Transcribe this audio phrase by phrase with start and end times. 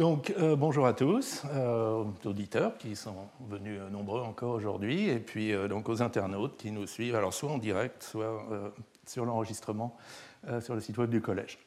[0.00, 5.10] Donc, euh, bonjour à tous, euh, aux auditeurs qui sont venus euh, nombreux encore aujourd'hui,
[5.10, 8.42] et puis donc aux internautes qui nous suivent, alors soit en direct, soit
[9.04, 9.94] sur l'enregistrement
[10.62, 11.58] sur le site web du collège.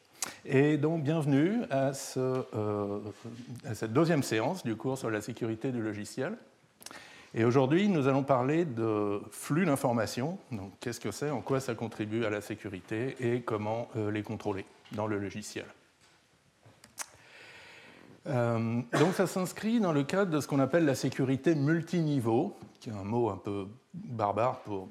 [0.46, 6.36] Et donc, bienvenue à, à, cette deuxième séance du cours sur la sécurité du logiciel.
[7.36, 10.40] Et aujourd'hui, nous allons parler de flux d'informations.
[10.52, 14.66] Donc, qu'est-ce que c'est, en quoi ça contribue à la sécurité et comment les contrôler
[14.94, 15.66] dans le logiciel.
[18.28, 22.90] Euh, donc ça s'inscrit dans le cadre de ce qu'on appelle la sécurité multiniveau, qui
[22.90, 24.88] est un mot un peu barbare pour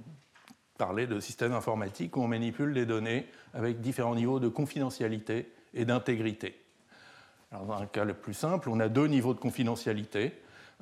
[0.76, 5.84] parler de systèmes informatiques où on manipule les données avec différents niveaux de confidentialité et
[5.84, 6.54] d'intégrité.
[7.52, 10.34] dans un cas le plus simple, on a deux niveaux de confidentialité.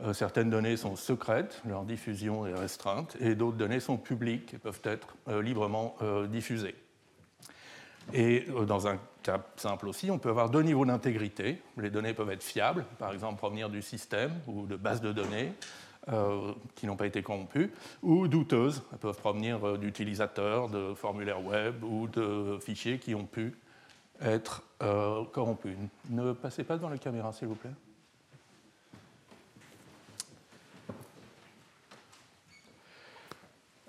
[0.03, 4.59] Euh, certaines données sont secrètes, leur diffusion est restreinte, et d'autres données sont publiques et
[4.59, 5.97] peuvent être euh, librement
[6.29, 6.75] diffusées.
[8.13, 11.61] Et euh, dans un cas simple aussi, on peut avoir deux niveaux d'intégrité.
[11.77, 15.53] Les données peuvent être fiables, par exemple provenir du système ou de bases de données
[16.09, 17.71] euh, qui n'ont pas été corrompues,
[18.03, 18.83] ou douteuses.
[18.93, 23.55] Elles peuvent provenir euh, d'utilisateurs, de formulaires web ou de fichiers qui ont pu
[24.23, 24.63] être
[25.33, 25.77] corrompus.
[26.11, 27.71] Ne passez pas devant la caméra, s'il vous plaît.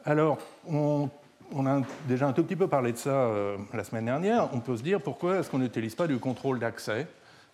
[0.06, 1.09] Alors, on
[1.53, 4.49] on a déjà un tout petit peu parlé de ça euh, la semaine dernière.
[4.53, 7.07] On peut se dire pourquoi est-ce qu'on n'utilise pas du contrôle d'accès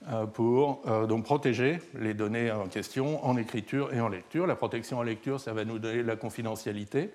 [0.09, 4.47] euh, pour euh, donc protéger les données en question en écriture et en lecture.
[4.47, 7.11] La protection en lecture, ça va nous donner la confidentialité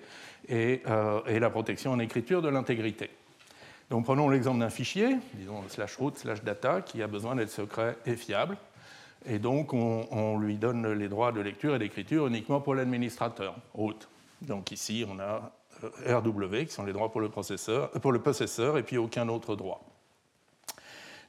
[0.49, 3.09] et, la protection en écriture de l'intégrité.
[3.89, 7.97] Donc prenons l'exemple d'un fichier, disons slash root slash data, qui a besoin d'être secret
[8.05, 8.57] et fiable.
[9.25, 13.95] Et donc on, lui donne les droits de lecture et d'écriture uniquement pour l'administrateur, root.
[14.41, 15.51] Donc ici on a
[16.07, 19.55] RW, qui sont les droits pour le, processeur, pour le possesseur, et puis aucun autre
[19.55, 19.93] droit.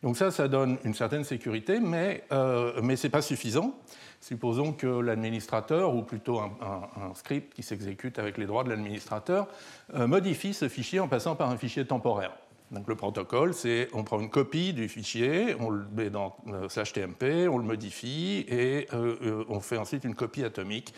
[0.05, 3.75] Donc ça, ça donne une certaine sécurité, mais, euh, mais ce n'est pas suffisant.
[4.21, 9.49] Supposons que l'administrateur, ou plutôt un, script qui s'exécute avec les droits de l'administrateur,
[9.95, 12.37] euh, modifie ce fichier en passant par un fichier temporaire.
[12.71, 16.69] Donc le protocole, c'est on prend une copie du fichier, on le met dans euh,
[16.69, 20.93] slash TMP, on le modifie et on fait ensuite une copie atomique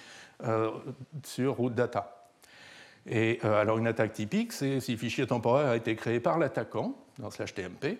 [1.23, 2.16] sur root data.
[3.11, 6.97] Euh, alors une attaque typique, c'est si le fichier temporaire a été créé par l'attaquant
[7.19, 7.99] dans slash TMP.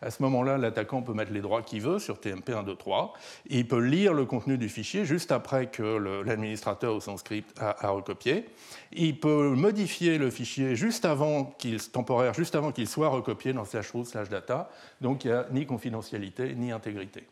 [0.00, 3.14] À ce moment-là, l'attaquant peut mettre les droits qu'il veut sur TMP 1, 2, 3.
[3.48, 7.54] Et il peut lire le contenu du fichier juste après que l'administrateur ou son script
[7.58, 8.46] a, recopié.
[8.92, 13.64] Il peut modifier le fichier juste avant qu'il temporaire, juste avant qu'il soit recopié dans
[13.64, 14.70] slash root slash data.
[15.00, 17.24] Donc il n'y a ni confidentialité ni intégrité.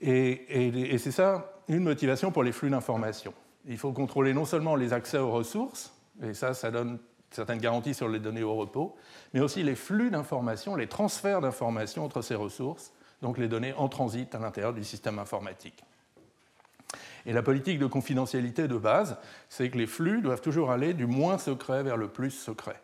[0.00, 3.34] et c'est ça une motivation pour les flux d'informations
[3.66, 6.98] il faut contrôler non seulement les accès aux ressources, et ça, ça donne
[7.30, 8.96] certaines garanties sur les données au repos,
[9.32, 13.88] mais aussi les flux d'informations, les transferts d'informations entre ces ressources, donc les données en
[13.88, 15.84] transit à l'intérieur du système informatique.
[17.26, 19.18] Et la politique de confidentialité de base,
[19.48, 22.80] c'est que les flux doivent toujours aller du moins secret vers le plus secret.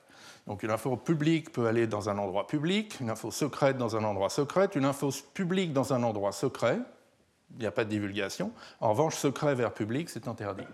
[0.46, 4.04] Donc une info publique peut aller dans un endroit public, une info secrète dans un
[4.04, 6.78] endroit secret, une info publique dans un endroit secret,
[7.54, 8.52] il n'y a pas de divulgation.
[8.80, 10.64] En revanche, secret vers public, c'est interdit.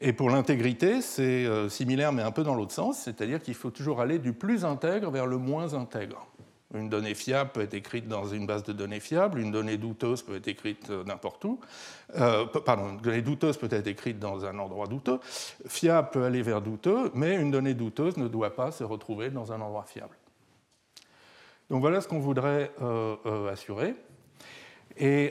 [0.00, 3.70] Et pour l'intégrité, c'est euh, similaire mais un peu dans l'autre sens, c'est-à-dire qu'il faut
[3.70, 6.26] toujours aller du plus intègre vers le moins intègre.
[6.74, 10.22] Une donnée fiable peut être écrite dans une base de données fiable, une donnée douteuse
[10.22, 11.60] peut être écrite euh, n'importe où.
[12.16, 15.18] Euh, pardon, une donnée douteuse peut être écrite dans un endroit douteux.
[15.66, 19.52] Fiable peut aller vers douteux, mais une donnée douteuse ne doit pas se retrouver dans
[19.52, 20.16] un endroit fiable.
[21.70, 22.70] Donc voilà ce qu'on voudrait
[23.50, 23.96] assurer.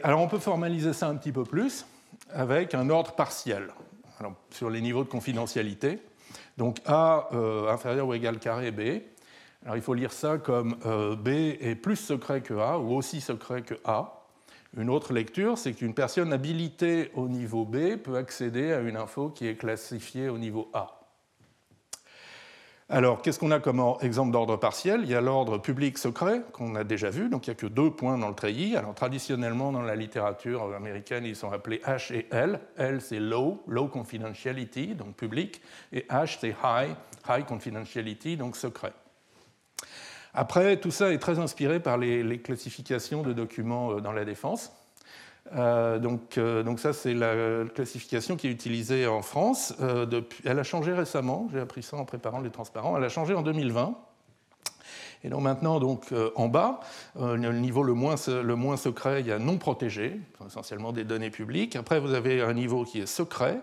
[0.03, 1.85] Alors on peut formaliser ça un petit peu plus
[2.31, 3.69] avec un ordre partiel
[4.51, 5.99] sur les niveaux de confidentialité.
[6.57, 9.01] Donc A euh, inférieur ou égal carré B.
[9.63, 11.29] Alors il faut lire ça comme euh, B
[11.59, 14.21] est plus secret que A ou aussi secret que A.
[14.77, 19.29] Une autre lecture, c'est qu'une personne habilitée au niveau B peut accéder à une info
[19.29, 21.04] qui est classifiée au niveau A.
[22.87, 25.01] Alors, qu'est-ce qu'on a comme exemple d'ordre partiel?
[25.03, 27.65] Il y a l'ordre public secret, qu'on a déjà vu, donc il n'y a que
[27.65, 28.75] deux points dans le treillis.
[28.75, 32.59] Alors, traditionnellement, dans la littérature américaine, ils sont appelés H et L.
[32.77, 35.61] L, c'est low, low confidentiality, donc public,
[35.93, 36.95] et H, c'est high,
[37.27, 38.93] high confidentiality, donc secret.
[40.35, 44.71] Après, tout ça est très inspiré par les classifications de documents euh, dans la défense.
[45.53, 49.73] Euh, donc, euh, donc, ça, c'est la classification qui est utilisée en France.
[49.81, 53.33] Euh, elle a changé récemment, j'ai appris ça en préparant les transparents, elle a changé
[53.33, 53.95] en 2020.
[55.23, 56.81] Et donc maintenant, donc, en bas,
[57.15, 61.75] le niveau le moins secret, il y a non protégé, essentiellement des données publiques.
[61.75, 63.59] Après, vous avez un niveau qui est secret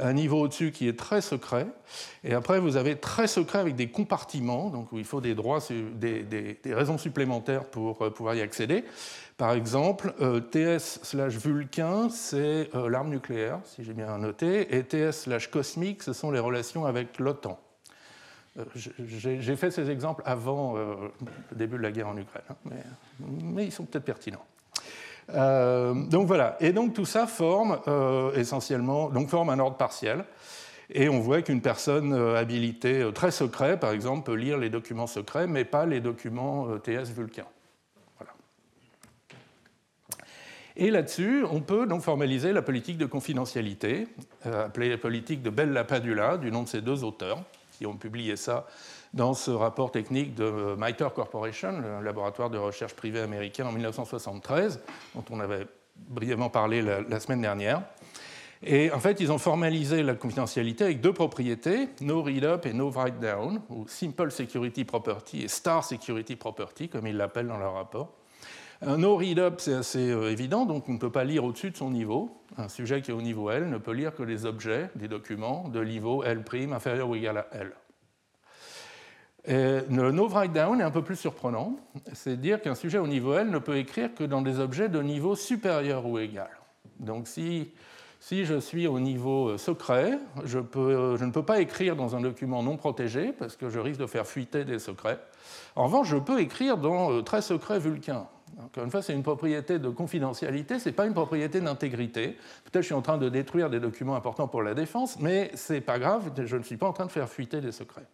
[0.00, 1.66] un niveau au-dessus qui est très secret,
[2.24, 5.60] et après vous avez très secret avec des compartiments, donc où il faut des droits,
[5.70, 8.84] des, raisons supplémentaires pour euh, pouvoir y accéder.
[9.36, 14.82] Par exemple, euh, TS slash Vulcain, c'est euh, l'arme nucléaire, si j'ai bien noté, et
[14.82, 17.58] TS slash Cosmique, ce sont les relations avec l'OTAN.
[18.74, 21.12] J'ai fait ces exemples avant le
[21.56, 22.72] début de la guerre en Ukraine, hein,
[23.20, 24.44] mais ils sont peut-être pertinents.
[25.34, 26.56] Euh, donc voilà.
[26.60, 30.24] Et donc tout ça forme euh, essentiellement, donc forme un ordre partiel.
[30.90, 35.06] Et on voit qu'une personne euh, habilitée très secret, par exemple, peut lire les documents
[35.06, 37.44] secrets, mais pas les documents TS Vulcain.
[38.18, 38.32] Voilà.
[40.76, 44.08] Et là-dessus, on peut donc formaliser la politique de confidentialité,
[44.44, 47.42] appelée la politique de Bella Padula, du nom de ces deux auteurs,
[47.72, 48.66] qui ont publié ça
[49.14, 54.80] dans ce rapport technique de MITRE Corporation, le laboratoire de recherche privé américain en 1973,
[55.14, 55.66] dont on avait
[55.96, 57.82] brièvement parlé la, semaine dernière.
[58.62, 62.72] Et en fait, ils ont formalisé la confidentialité avec deux propriétés, No Read Up et
[62.72, 67.58] No Write Down, ou Simple Security Property et Star Security Property, comme ils l'appellent dans
[67.58, 68.12] leur rapport.
[68.80, 71.70] Un no read up, c'est assez euh, évident, donc on ne peut pas lire au-dessus
[71.70, 72.30] de son niveau.
[72.56, 75.68] Un sujet qui est au niveau L ne peut lire que les objets des documents
[75.68, 77.72] de niveau L' inférieur ou égal à L
[79.48, 81.76] le no write down est un peu plus surprenant,
[82.12, 85.00] c'est dire qu'un sujet au niveau L ne peut écrire que dans des objets de
[85.00, 86.50] niveau supérieur ou égal.
[87.00, 87.72] Donc si,
[88.30, 92.76] je suis au niveau euh, secret, je, ne peux pas écrire dans un document non
[92.76, 95.18] protégé parce que je risque de faire fuiter des secrets.
[95.76, 98.26] En revanche, je peux écrire dans euh, très secret vulcain.
[98.60, 102.36] Encore une fois, c'est une propriété de confidentialité, ce n'est pas une propriété d'intégrité.
[102.64, 105.74] Peut-être je suis en train de détruire des documents importants pour la défense, mais ce
[105.74, 108.06] n'est pas grave, je ne suis pas en train de faire fuiter des secrets.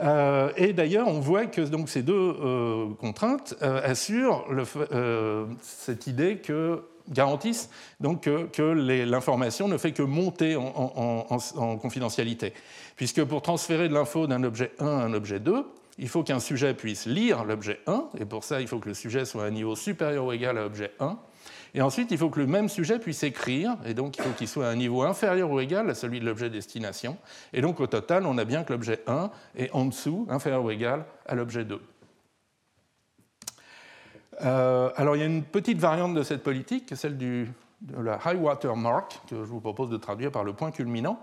[0.00, 4.44] Euh, et d'ailleurs, on voit que donc, ces deux euh, contraintes euh, assurent
[5.62, 7.70] cette idée que garantissent
[8.00, 8.62] donc que,
[9.04, 12.52] l'information ne fait que monter en, confidentialité.
[12.96, 15.64] Puisque pour transférer de l'info d'un objet 1 à un objet 2,
[15.98, 18.94] il faut qu'un sujet puisse lire l'objet 1, et pour ça, il faut que le
[18.94, 21.16] sujet soit à un niveau supérieur ou égal à l'objet 1,
[21.76, 24.48] et ensuite, il faut que le même sujet puisse écrire, et donc il faut qu'il
[24.48, 27.18] soit à un niveau inférieur ou égal à celui de l'objet destination.
[27.52, 30.70] Et donc au total, on a bien que l'objet 1 est en dessous, inférieur ou
[30.70, 31.78] égal à l'objet 2.
[34.42, 37.52] Euh, alors il y a une petite variante de cette politique, celle du,
[37.82, 41.20] de la high water mark, que je vous propose de traduire par le point culminant.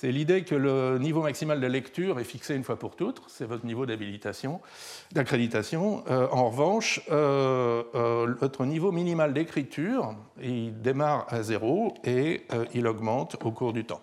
[0.00, 3.46] C'est l'idée que le niveau maximal de lecture est fixé une fois pour toutes, c'est
[3.46, 4.60] votre niveau d'habilitation,
[5.10, 6.04] d'accréditation.
[6.08, 12.86] Euh, en revanche, euh, euh, votre niveau minimal d'écriture, il démarre à zéro et il
[12.86, 14.00] augmente au cours du temps.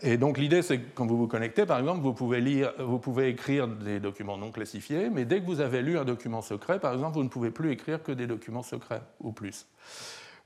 [0.00, 2.98] et donc l'idée, c'est que quand vous vous connectez, par exemple, vous pouvez, lire, vous
[2.98, 6.78] pouvez écrire des documents non classifiés, mais dès que vous avez lu un document secret,
[6.80, 9.66] par exemple, vous ne pouvez plus écrire que des documents secrets ou plus.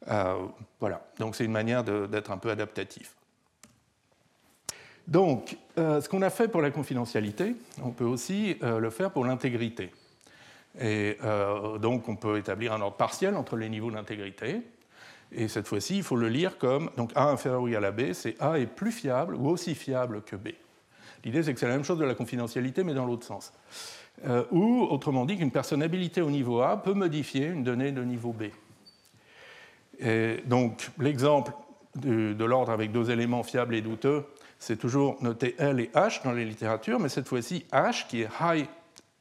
[0.07, 0.47] Euh,
[0.81, 3.15] voilà, donc c'est une manière d'être un peu adaptatif.
[5.07, 9.11] Donc, euh, ce qu'on a fait pour la confidentialité, on peut aussi euh, le faire
[9.11, 9.91] pour l'intégrité.
[10.81, 11.19] Et
[11.81, 14.61] donc, on peut établir un ordre partiel entre les niveaux d'intégrité.
[15.33, 18.13] Et cette fois-ci, il faut le lire comme donc A inférieur ou égal à B,
[18.13, 20.51] c'est A est plus fiable ou aussi fiable que B.
[21.25, 23.53] L'idée, c'est que c'est la même chose de la confidentialité, mais dans l'autre sens.
[24.53, 28.33] ou, autrement dit, qu'une personne habilitée au niveau A peut modifier une donnée de niveau
[28.33, 28.45] B.
[29.99, 31.53] Et donc, l'exemple
[31.97, 34.25] de, l'ordre avec deux éléments fiables et douteux,
[34.59, 38.29] c'est toujours noté L et H dans les littératures, mais cette fois-ci, H, qui est
[38.41, 38.67] high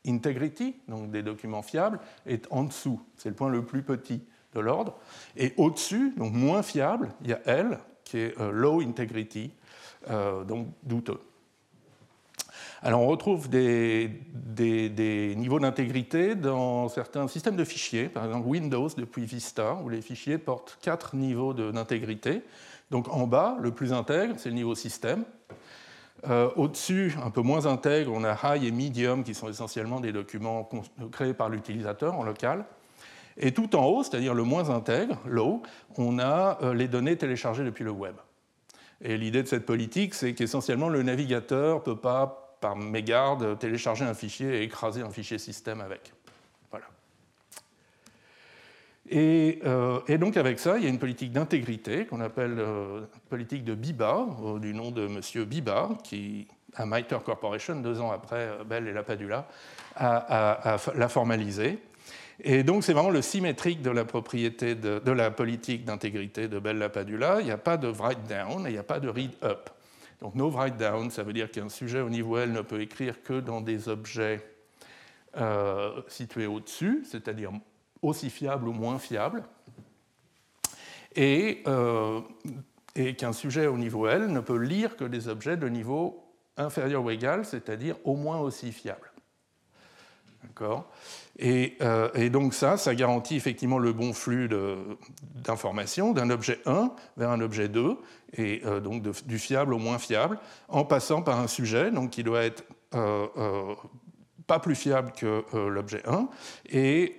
[0.05, 3.01] integrity, donc des documents fiables, est en dessous.
[3.17, 4.21] C'est le point le plus petit
[4.53, 4.97] de l'ordre.
[5.35, 9.51] Et au-dessus, donc moins fiable, il y a L, qui est euh, low integrity,
[10.09, 11.19] euh, donc douteux.
[12.83, 14.11] Alors on retrouve des,
[15.35, 20.37] niveaux d'intégrité dans certains systèmes de fichiers, par exemple Windows depuis Vista, où les fichiers
[20.37, 22.43] portent quatre niveaux d'intégrité.
[22.91, 25.23] Donc en bas, le plus intègre, c'est le niveau système.
[26.27, 30.11] Euh, au-dessus, un peu moins intègre, on a High et Medium, qui sont essentiellement des
[30.11, 30.67] documents
[31.11, 32.65] créés par l'utilisateur en local.
[33.37, 35.61] Et tout en haut, c'est-à-dire le moins intègre, Low,
[35.95, 38.15] on a euh, les données téléchargées depuis le web.
[39.01, 44.05] Et l'idée de cette politique, c'est qu'essentiellement le navigateur ne peut pas par mégarde, télécharger
[44.05, 46.13] un fichier et écraser un fichier système avec.
[46.71, 46.85] Voilà.
[49.09, 53.63] Et, euh, donc avec ça, il y a une politique d'intégrité qu'on appelle euh, politique
[53.63, 54.27] de BIBA,
[54.59, 55.45] du nom de M.
[55.45, 59.47] Biba, qui, à MITRE Corporation, deux ans après euh, Bell et la Padula,
[59.95, 61.79] a, l'a formalisé.
[62.43, 66.87] Et donc c'est vraiment le symétrique de la propriété de, la politique d'intégrité de Bell
[66.93, 67.37] Padula.
[67.39, 69.71] Il n'y a pas de write down et il n'y a pas de read up.
[70.21, 73.21] Donc no write down, ça veut dire qu'un sujet au niveau L ne peut écrire
[73.21, 74.43] que dans des objets
[75.37, 77.51] euh, situés au-dessus, c'est-à-dire
[78.01, 79.43] aussi fiables ou moins fiables,
[81.15, 82.21] et, euh,
[82.95, 86.23] et qu'un sujet au niveau L ne peut lire que des objets de niveau
[86.57, 89.11] inférieur ou égal, c'est-à-dire au moins aussi fiables.
[90.43, 90.89] D'accord?
[91.41, 94.49] Euh, et, donc ça, ça garantit effectivement le bon flux
[95.35, 97.97] d'informations d'un objet 1 vers un objet 2,
[98.33, 102.23] et euh, donc du fiable au moins fiable, en passant par un sujet donc, qui
[102.23, 102.63] doit être
[102.95, 103.75] euh,
[104.47, 106.27] pas plus fiable que l'objet 1,
[106.69, 107.17] et,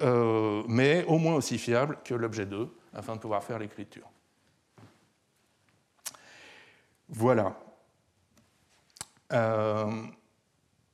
[0.66, 4.08] mais au moins aussi fiable que l'objet 2, afin de pouvoir faire l'écriture.
[7.10, 7.54] Voilà.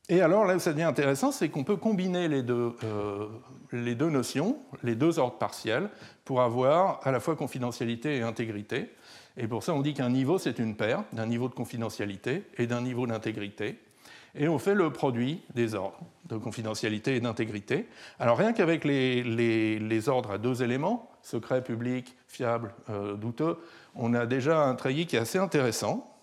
[0.07, 3.27] Et alors là ça devient intéressant, c'est qu'on peut combiner les deux, euh,
[3.71, 5.89] les deux notions, les deux ordres partiels,
[6.25, 8.91] pour avoir à la fois confidentialité et intégrité.
[9.37, 12.67] Et pour ça, on dit qu'un niveau, c'est une paire d'un niveau de confidentialité et
[12.67, 13.79] d'un niveau d'intégrité.
[14.37, 17.87] Et on fait le produit des ordres de confidentialité et d'intégrité.
[18.19, 23.57] Alors rien qu'avec les, les, ordres à deux éléments, secret, public, fiable, euh, douteux,
[23.95, 26.14] on a déjà un treillis qui est assez intéressant.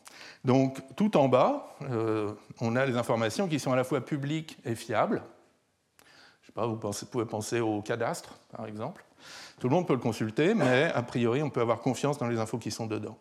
[0.44, 4.58] Donc tout en bas, euh, on a les informations qui sont à la fois publiques
[4.64, 5.22] et fiables.
[6.42, 9.04] Je sais pas, vous, pouvez penser au cadastre, par exemple.
[9.60, 12.40] Tout le monde peut le consulter, mais a priori, on peut avoir confiance dans les
[12.40, 13.16] infos qui sont dedans.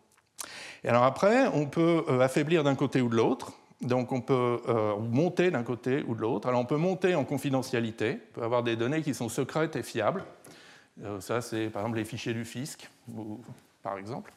[0.83, 3.53] Et alors après, on peut euh, affaiblir d'un côté ou de l'autre.
[3.81, 6.47] Donc on peut euh, monter d'un côté ou de l'autre.
[6.47, 9.83] Alors on peut monter en confidentialité, on peut avoir des données qui sont secrètes et
[9.83, 10.23] fiables.
[11.19, 12.89] ça, c'est par exemple les fichiers du fisc,
[13.83, 14.31] par exemple.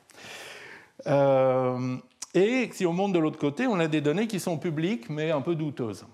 [2.35, 5.31] Et si on monte de l'autre côté, on a des données qui sont publiques, mais
[5.31, 6.05] un peu douteuses.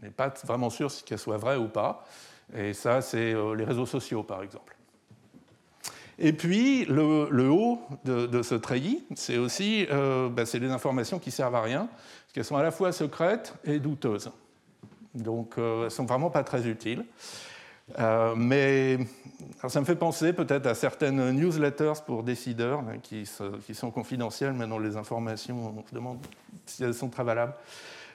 [0.00, 2.04] On n'est pas vraiment sûr si qu'elles soient vraies ou pas.
[2.54, 4.76] Et ça, c'est euh, les réseaux sociaux, par exemple.
[6.18, 11.54] Et puis, le, haut de, ce treillis, c'est aussi euh, bah, des informations qui servent
[11.54, 14.30] à rien, parce qu'elles sont à la fois secrètes et douteuses.
[15.14, 17.06] Donc, euh, elles ne sont vraiment pas très utiles.
[17.98, 18.98] Euh, mais
[19.68, 24.66] ça me fait penser peut-être à certaines newsletters pour décideurs hein, qui, sont confidentielles, mais
[24.66, 26.18] dont les informations, on se demande
[26.66, 27.54] si elles sont très valables.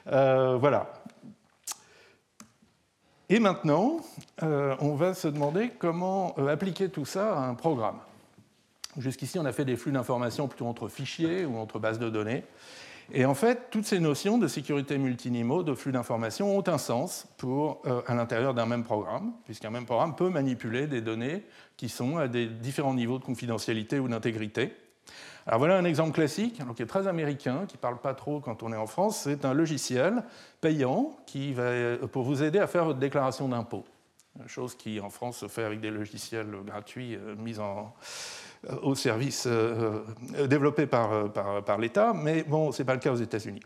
[0.08, 0.92] Euh, voilà.
[3.28, 3.98] Et maintenant,
[4.42, 7.98] euh, on va se demander comment appliquer tout ça à un programme.
[8.98, 12.44] Jusqu'ici, on a fait des flux d'informations plutôt entre fichiers ou entre bases de données.
[13.12, 17.28] Et en fait, toutes ces notions de sécurité multiniveau, de flux d'informations, ont un sens
[17.36, 21.44] pour, euh, à l'intérieur d'un même programme, puisqu'un même programme peut manipuler des données
[21.76, 24.74] qui sont à des différents niveaux de confidentialité ou d'intégrité.
[25.46, 28.64] Alors voilà un exemple classique, qui est très américain, qui ne parle pas trop quand
[28.64, 29.20] on est en France.
[29.22, 30.24] C'est un logiciel
[30.60, 33.84] payant qui va, pour vous aider à faire votre déclaration d'impôt.
[34.48, 37.94] Chose qui en France se fait avec des logiciels gratuits euh, mis en,
[38.82, 40.00] au service euh,
[40.36, 43.62] euh, développé euh, par l'État, mais bon, ce n'est pas le cas aux États-Unis.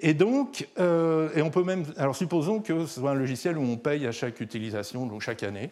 [0.00, 3.76] Et donc, et on peut même, alors supposons que ce soit un logiciel où on
[3.76, 5.70] paye à chaque utilisation, donc chaque année.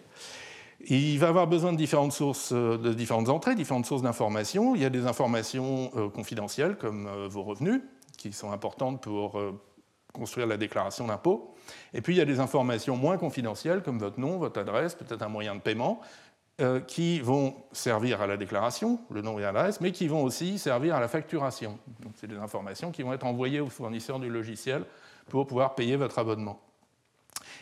[0.88, 4.74] Il va avoir besoin de différentes sources, de différentes entrées, différentes sources d'informations.
[4.74, 7.80] Il y a des informations confidentielles comme vos revenus,
[8.18, 9.40] qui sont importantes pour
[10.12, 11.54] construire la déclaration d'impôt.
[11.94, 15.22] Et puis il y a des informations moins confidentielles comme votre nom, votre adresse, peut-être
[15.22, 16.00] un moyen de paiement,
[16.60, 20.58] euh, qui vont servir à la déclaration, le nom et l'adresse, mais qui vont aussi
[20.58, 21.78] servir à la facturation.
[22.14, 24.84] C'est des informations qui vont être envoyées au fournisseur du logiciel
[25.28, 26.58] pour pouvoir payer votre abonnement.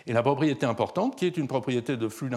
[0.06, 2.30] Et la propriété importante, qui est une propriété de flux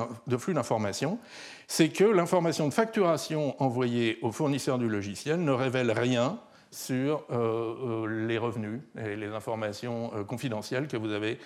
[0.54, 1.20] d'information,
[1.68, 6.40] c'est que l'information de facturation envoyée au fournisseur du logiciel ne révèle rien
[6.78, 11.40] sur euh, euh, les revenus et les informations euh, confidentielles que vous avez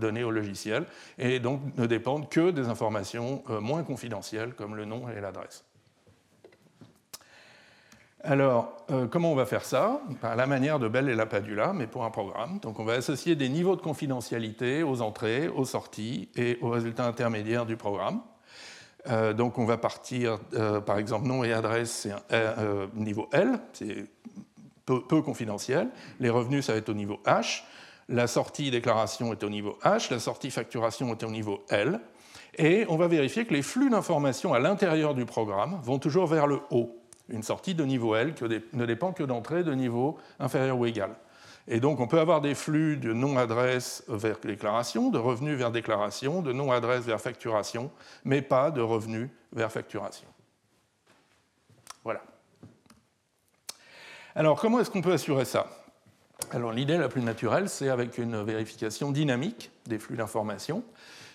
[0.00, 0.84] données au logiciel,
[1.18, 5.64] et donc ne dépendent que des informations moins confidentielles comme le nom et l'adresse.
[8.24, 8.76] Alors,
[9.10, 10.00] comment on va faire ça?
[10.20, 12.58] Par la manière de Bell et la Padula, mais pour un programme.
[12.60, 17.06] Donc, on va associer des niveaux de confidentialité aux entrées, aux sorties et aux résultats
[17.06, 18.20] intermédiaires du programme.
[19.34, 20.38] donc, on va partir,
[20.86, 22.14] par exemple, nom et adresse, c'est
[22.94, 24.06] niveau L, c'est
[24.86, 25.88] peu, confidentiel.
[26.20, 27.62] Les revenus, ça va être au niveau H.
[28.08, 30.10] La sortie déclaration est au niveau H.
[30.10, 32.00] La sortie facturation est au niveau L.
[32.58, 36.46] Et on va vérifier que les flux d'informations à l'intérieur du programme vont toujours vers
[36.46, 36.98] le haut.
[37.28, 38.34] Une sortie de niveau L
[38.72, 41.16] ne dépend que d'entrée de niveau inférieur ou égal.
[41.68, 46.42] Et donc on peut avoir des flux de nom-adresse vers déclaration, de revenus vers déclaration,
[46.42, 47.90] de nom-adresse vers facturation,
[48.24, 50.26] mais pas de revenus vers facturation.
[52.02, 52.20] Voilà.
[54.34, 55.66] Alors, comment est-ce qu'on peut assurer ça?
[56.52, 60.82] Alors, l'idée la plus naturelle, c'est avec une vérification dynamique des flux d'informations.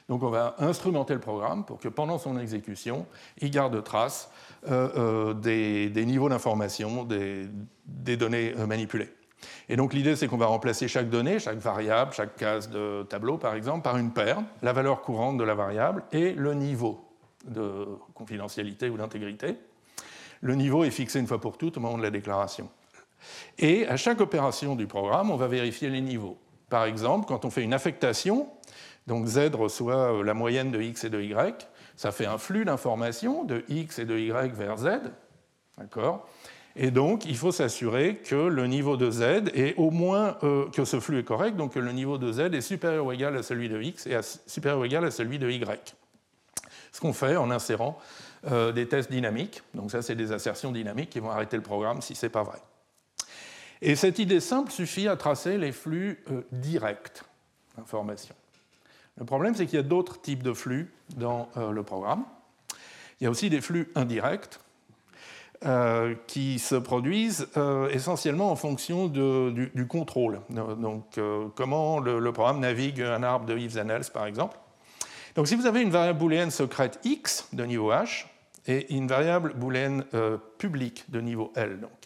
[0.09, 3.05] Donc, on va instrumenter le programme pour que pendant son exécution,
[3.39, 4.31] il garde trace
[4.67, 7.47] euh, euh, des, niveaux d'information, des,
[8.17, 9.09] données euh, manipulées.
[9.69, 13.37] Et donc l'idée, c'est qu'on va remplacer chaque donnée, chaque variable, chaque case de tableau,
[13.37, 17.05] par exemple, par une paire, la valeur courante de la variable et le niveau
[17.45, 17.85] de
[18.15, 19.57] confidentialité ou d'intégrité.
[20.41, 22.67] Le niveau est fixé une fois pour toutes au moment de la déclaration.
[23.57, 26.37] Et à chaque opération du programme, on va vérifier les niveaux.
[26.69, 28.49] Par exemple, quand on fait une affectation,
[29.07, 33.43] donc Z reçoit la moyenne de X et de Y, ça fait un flux d'informations
[33.43, 34.87] de X et de Y vers Z.
[35.77, 36.27] D'accord?
[36.79, 40.85] Et donc, il faut s'assurer que le niveau de z est au moins euh, que
[40.85, 43.41] ce flux est correct, donc que le niveau de z est supérieur ou égal à
[43.41, 45.95] celui de x et supérieur ou égal à celui de y.
[46.91, 47.97] Ce qu'on fait en insérant
[48.51, 49.63] euh, des tests dynamiques.
[49.73, 52.43] Donc ça, c'est des assertions dynamiques qui vont arrêter le programme si ce n'est pas
[52.43, 52.59] vrai.
[53.81, 57.23] Et cette idée simple suffit à tracer les flux euh, directs
[57.77, 58.35] d'information.
[59.17, 62.23] Le problème, c'est qu'il y a d'autres types de flux dans le programme.
[63.19, 64.59] Il y a aussi des flux indirects
[65.65, 70.39] euh, qui se produisent euh, essentiellement en fonction du, contrôle.
[70.49, 74.55] Donc, euh, comment le, programme navigue un arbre de Yves Zanels, par exemple.
[75.33, 78.25] Donc, si vous avez une variable booléenne secrète x de niveau h
[78.67, 80.05] et une variable booléenne
[80.59, 81.96] publique de niveau L, donc.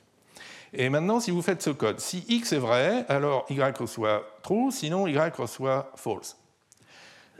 [0.73, 4.71] Et maintenant, si vous faites ce code, si x est vrai, alors y reçoit true,
[4.71, 6.37] sinon y reçoit false.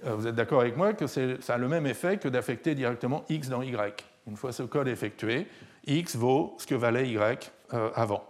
[0.03, 3.49] Vous êtes d'accord avec moi que ça a le même effet que d'affecter directement x
[3.49, 4.03] dans y.
[4.27, 5.47] Une fois ce code effectué,
[5.85, 8.23] x vaut ce que valait y euh, avant.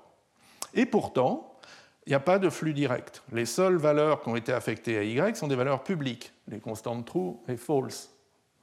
[0.74, 1.60] Et pourtant,
[2.06, 3.24] il n'y a pas de flux direct.
[3.32, 7.06] Les seules valeurs qui ont été affectées à y sont des valeurs publiques, les constantes
[7.06, 8.12] true et false.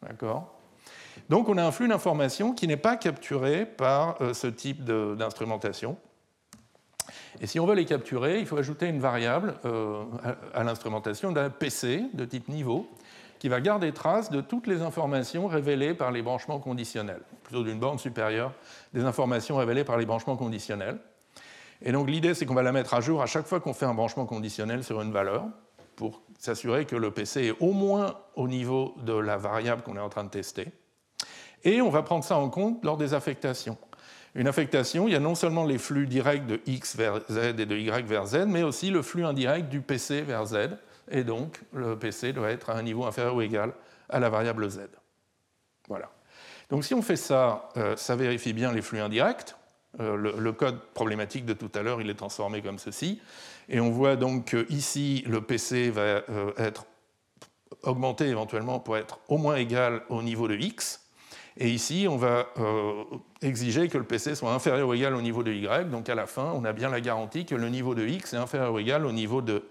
[0.02, 0.54] D'accord?
[1.28, 5.96] Donc on a un flux d'informations qui n'est pas capturé par euh, ce type d'instrumentation.
[7.40, 10.02] Et si on veut les capturer, il faut ajouter une variable euh,
[10.54, 12.88] à, l'instrumentation d'un PC de type niveau
[13.38, 17.78] qui va garder trace de toutes les informations révélées par les branchements conditionnels, plutôt d'une
[17.78, 18.52] borne supérieure
[18.92, 20.98] des informations révélées par les branchements conditionnels.
[21.82, 23.86] Et donc l'idée, c'est qu'on va la mettre à jour à chaque fois qu'on fait
[23.86, 25.46] un branchement conditionnel sur une valeur,
[25.98, 30.00] pour s'assurer que le PC est au moins au niveau de la variable qu'on est
[30.00, 30.68] en train de tester.
[31.64, 33.76] Et on va prendre ça en compte lors des affectations.
[34.34, 37.66] Une affectation, il y a non seulement les flux directs de X vers Z et
[37.66, 40.56] de Y vers Z, mais aussi le flux indirect du PC vers Z,
[41.10, 43.72] et donc le PC doit être à un niveau inférieur ou égal
[44.08, 44.80] à la variable Z.
[45.88, 46.10] Voilà.
[46.70, 49.54] Donc si on fait ça, euh, ça vérifie bien les flux indirects.
[50.00, 53.20] Euh, le, code problématique de tout à l'heure, il est transformé comme ceci.
[53.68, 56.84] Et on voit donc qu'ici, le PC va euh, être
[57.82, 61.07] augmenté éventuellement pour être au moins égal au niveau de x.
[61.60, 62.46] Et ici, on va
[63.42, 65.90] exiger que le PC soit inférieur ou égal au niveau de y.
[65.90, 68.36] Donc à la fin, on a bien la garantie que le niveau de x est
[68.36, 69.64] inférieur ou égal au niveau de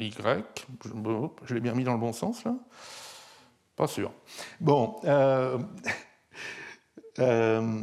[0.00, 0.12] y.
[1.44, 2.54] Je l'ai bien mis dans le bon sens là
[3.76, 4.12] Pas sûr.
[4.60, 4.96] Bon.
[5.04, 5.58] Euh,
[7.20, 7.82] euh,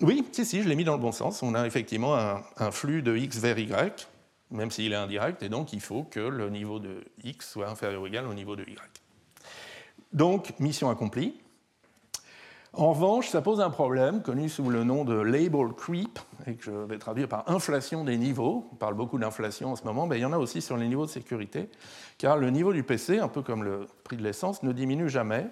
[0.00, 1.40] oui, si, si, je l'ai mis dans le bon sens.
[1.44, 4.08] On a effectivement un, flux de x vers y,
[4.50, 8.02] même s'il est indirect, et donc il faut que le niveau de x soit inférieur
[8.02, 9.03] ou égal au niveau de y.
[10.14, 11.34] Donc, mission accomplie.
[12.76, 16.64] En revanche, ça pose un problème connu sous le nom de label creep, et que
[16.64, 18.68] je vais traduire par inflation des niveaux.
[18.72, 20.88] On parle beaucoup d'inflation en ce moment, mais il y en a aussi sur les
[20.88, 21.68] niveaux de sécurité,
[22.18, 25.46] car le niveau du PC, un peu comme le prix de l'essence, ne diminue jamais,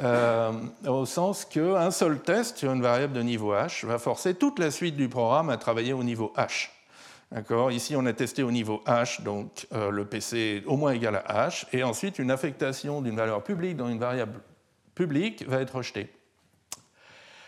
[0.00, 0.52] euh,
[0.86, 4.70] au sens qu'un seul test sur une variable de niveau h va forcer toute la
[4.70, 6.70] suite du programme à travailler au niveau h.
[7.70, 11.48] Ici, on a testé au niveau h, donc euh, le PC au moins égal à
[11.48, 14.40] h, et ensuite une affectation d'une valeur publique dans une variable
[14.94, 16.08] publique va être rejetée.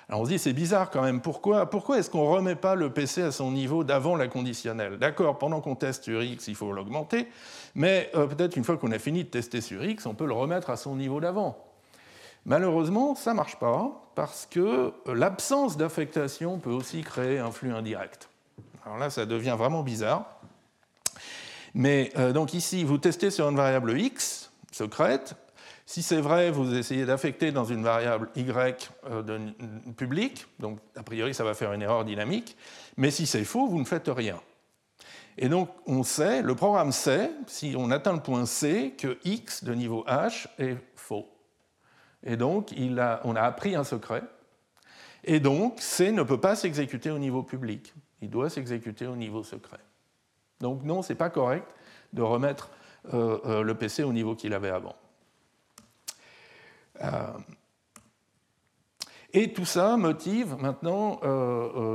[0.09, 2.75] Alors on se dit, c'est bizarre quand même, pourquoi, pourquoi est-ce qu'on ne remet pas
[2.75, 4.99] le PC à son niveau d'avant la conditionnelle?
[4.99, 7.29] D'accord, pendant qu'on teste sur X, il faut l'augmenter,
[7.75, 10.33] mais euh, peut-être une fois qu'on a fini de tester sur X, on peut le
[10.33, 11.65] remettre à son niveau d'avant.
[12.47, 18.29] Malheureusement, ça ne marche pas, parce que l'absence d'affectation peut aussi créer un flux indirect.
[18.89, 20.41] Alors là, ça devient vraiment bizarre.
[21.75, 25.37] Mais euh, donc ici, vous testez sur une variable X secrète,
[25.85, 29.51] si c'est vrai, vous essayez d'affecter dans une variable y euh,
[29.95, 32.57] publique, donc a priori ça va faire une erreur dynamique,
[32.97, 34.41] mais si c'est faux, vous ne faites rien.
[35.37, 39.65] Et donc on sait, le programme sait, si on atteint le point C, que x
[39.65, 41.29] de niveau h est faux.
[42.23, 42.75] Et donc
[43.25, 44.23] on a appris un secret,
[45.25, 49.43] et donc C ne peut pas s'exécuter au niveau public, il doit s'exécuter au niveau
[49.43, 49.81] secret.
[50.61, 51.67] Donc non, ce n'est pas correct
[52.13, 52.71] de remettre
[53.15, 54.97] euh, euh, le PC au niveau qu'il avait avant.
[57.03, 57.33] Euh,
[59.33, 61.21] et tout ça motive maintenant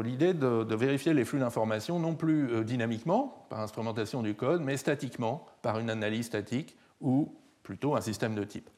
[0.02, 5.44] l'idée de, vérifier les flux d'informations, non plus dynamiquement, par instrumentation du code, mais statiquement,
[5.64, 7.34] par une analyse statique ou
[7.64, 8.70] plutôt un système de type.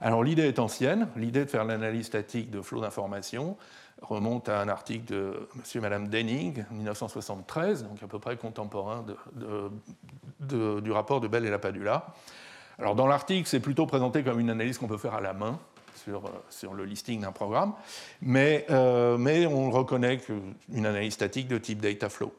[0.00, 3.56] Alors l'idée est ancienne, l'idée de faire l'analyse statique de flot d'informations
[4.02, 5.62] remonte à un article de M.
[5.74, 9.04] et Mme Denning, 1973, donc à peu près contemporain
[10.40, 12.06] du rapport de Bell et Lapadula.
[12.78, 15.58] Alors dans l'article, c'est plutôt présenté comme une analyse qu'on peut faire à la main
[15.94, 17.72] sur, sur le listing d'un programme,
[18.20, 22.32] mais, euh, on reconnaît qu'une analyse statique de type data flow.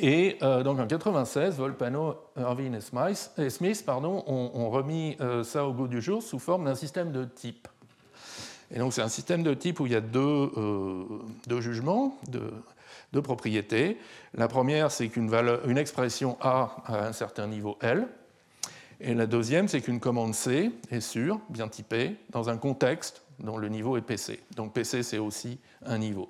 [0.00, 2.78] Et euh, donc en 1996, Volpano, Irvine
[3.38, 7.10] et Smith, pardon, ont, remis euh, ça au goût du jour sous forme d'un système
[7.10, 7.66] de type.
[8.70, 10.50] Et donc c'est un système de type où il y a deux,
[11.46, 13.98] deux jugements, deux, propriétés.
[14.34, 15.32] La première, c'est qu'une
[15.66, 18.06] une expression A à un certain niveau L,
[19.00, 23.56] et la deuxième, c'est qu'une commande C est sûre, bien typée, dans un contexte dont
[23.56, 24.40] le niveau est PC.
[24.56, 26.28] Donc PC, c'est aussi un niveau.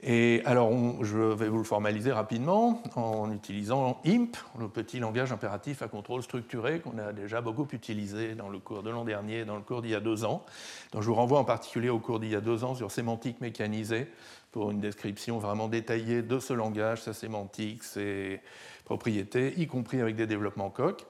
[0.00, 0.70] Et alors,
[1.02, 6.22] je vais vous le formaliser rapidement en utilisant IMP, le petit langage impératif à contrôle
[6.22, 9.82] structuré qu'on a déjà beaucoup utilisé dans le cours de l'an dernier dans le cours
[9.82, 10.44] d'il y a deux ans.
[10.92, 13.40] Donc, je vous renvoie en particulier au cours d'il y a deux ans sur sémantique
[13.40, 14.06] mécanisée
[14.52, 18.40] pour une description vraiment détaillée de ce langage, sa sémantique, ses,
[18.88, 21.04] propriétés, y compris avec des développements coq.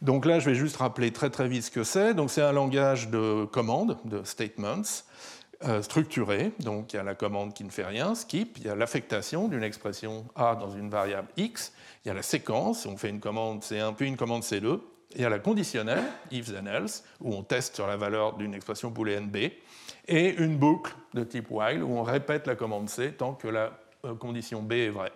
[0.00, 2.14] Donc là, je vais juste rappeler très très vite ce que c'est.
[2.14, 4.82] Donc c'est un langage de commande, de statements,
[5.64, 6.52] euh, structuré.
[6.60, 9.48] Donc il y a la commande qui ne fait rien, skip, il y a l'affectation
[9.48, 11.72] d'une expression A dans une variable X,
[12.04, 14.80] il y a la séquence, on fait une commande C1 puis une commande C2,
[15.14, 18.54] il y a la conditionnelle, if then else, où on teste sur la valeur d'une
[18.54, 19.36] expression booléenne B,
[20.08, 23.72] et une boucle de type while, où on répète la commande C tant que la
[24.04, 25.12] euh, condition B est vraie.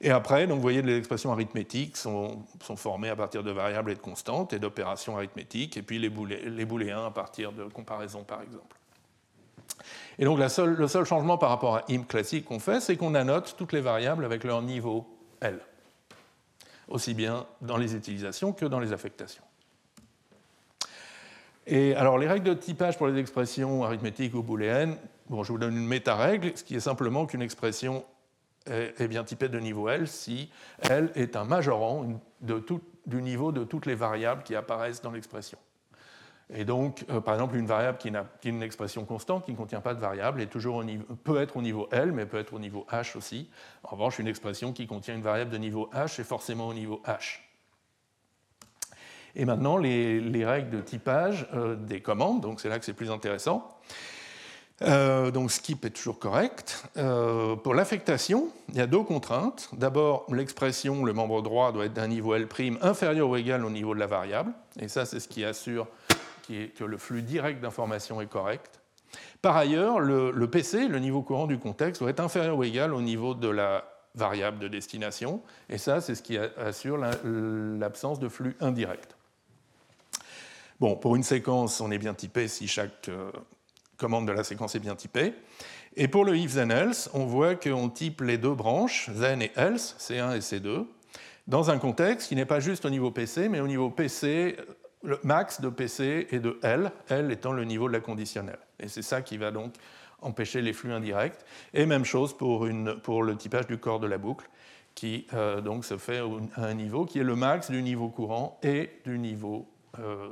[0.00, 3.94] Et après, donc, vous voyez, les expressions arithmétiques sont, formées à partir de variables et
[3.94, 8.79] de constantes et d'opérations arithmétiques, et puis les, booléens à partir de comparaisons, par exemple.
[10.20, 13.54] Et donc, le seul changement par rapport à IMP classique qu'on fait, c'est qu'on annote
[13.56, 15.06] toutes les variables avec leur niveau
[15.40, 15.58] L,
[16.88, 19.42] aussi bien dans les utilisations que dans les affectations.
[21.66, 24.98] Et alors, les règles de typage pour les expressions arithmétiques ou booléennes,
[25.30, 28.04] je vous donne une méta-règle, ce qui est simplement qu'une expression
[28.66, 30.50] est bien typée de niveau L si
[30.82, 32.04] L est un majorant
[32.42, 35.56] du niveau de toutes les variables qui apparaissent dans l'expression.
[36.52, 39.80] Et donc, euh, par exemple, une variable qui, a, une expression constante, qui ne contient
[39.80, 40.82] pas de variable, est toujours
[41.22, 43.48] peut être au niveau L, mais peut être au niveau H aussi.
[43.84, 47.00] En revanche, une expression qui contient une variable de niveau H est forcément au niveau
[47.06, 47.38] H.
[49.36, 53.12] Et maintenant, les, règles de typage euh, des commandes, donc c'est là que c'est plus
[53.12, 53.76] intéressant.
[54.82, 56.84] Euh, donc skip est toujours correct.
[57.62, 59.68] Pour l'affectation, il y a deux contraintes.
[59.74, 62.48] D'abord, l'expression, le membre droit doit être d'un niveau L'
[62.80, 64.52] inférieur ou égal au niveau de la variable.
[64.80, 65.86] Et ça, c'est ce qui assure
[66.76, 68.80] que le flux direct d'information est correct.
[69.42, 73.02] Par ailleurs, le, PC, le niveau courant du contexte, doit être inférieur ou égal au
[73.02, 73.84] niveau de la
[74.14, 75.42] variable de destination.
[75.68, 79.16] Et ça, c'est ce qui assure l'absence de flux indirect.
[80.78, 83.30] Bon, pour une séquence, on est bien typé si chaque euh,
[83.98, 85.34] commande de la séquence est bien typée.
[85.94, 89.52] Et pour le if then else, on voit qu'on type les deux branches, then et
[89.56, 90.86] else, C1 et C2,
[91.46, 94.56] dans un contexte qui n'est pas juste au niveau PC, mais au niveau PC,
[95.02, 98.58] le max de PC et de L, L étant le niveau de la conditionnelle.
[98.78, 99.74] Et c'est ça qui va donc
[100.22, 101.38] empêcher les flux indirects.
[101.74, 104.48] Et même chose pour, le typage du corps de la boucle,
[104.94, 108.58] qui euh, donc se fait à un niveau qui est le max du niveau courant
[108.62, 110.28] et du niveau euh,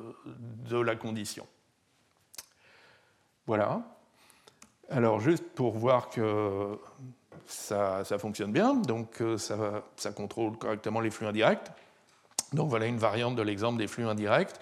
[0.69, 1.47] de la condition.
[3.47, 3.83] Voilà.
[4.91, 6.79] Alors juste pour voir que
[7.47, 11.71] ça, fonctionne bien, donc euh, ça, contrôle correctement les flux indirects.
[12.53, 14.55] Donc voilà une variante de l'exemple des flux indirects.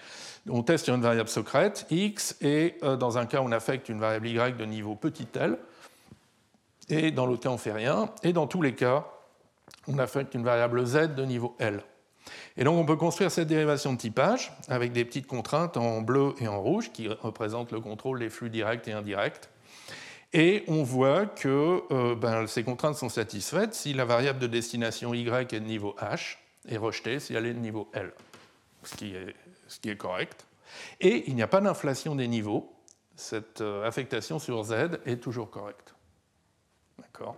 [0.49, 3.99] On teste sur une variable secrète, x, et euh, dans un cas on affecte une
[3.99, 5.57] variable y de niveau petit l,
[6.89, 9.05] et dans l'autre cas on ne fait rien, et dans tous les cas
[9.87, 11.81] on affecte une variable z de niveau l.
[12.57, 16.33] Et donc on peut construire cette dérivation de typage avec des petites contraintes en bleu
[16.39, 19.49] et en rouge qui représentent le contrôle des flux directs et indirects.
[20.33, 25.13] Et on voit que euh, ben, ces contraintes sont satisfaites si la variable de destination
[25.13, 26.37] y est de niveau h
[26.67, 28.11] et rejetée si elle est de niveau l,
[28.83, 29.35] ce qui est,
[29.67, 30.45] ce qui est correct.
[30.99, 32.73] Et il n'y a pas d'inflation des niveaux.
[33.15, 35.95] Cette euh, affectation sur z est toujours correcte.
[36.99, 37.35] D'accord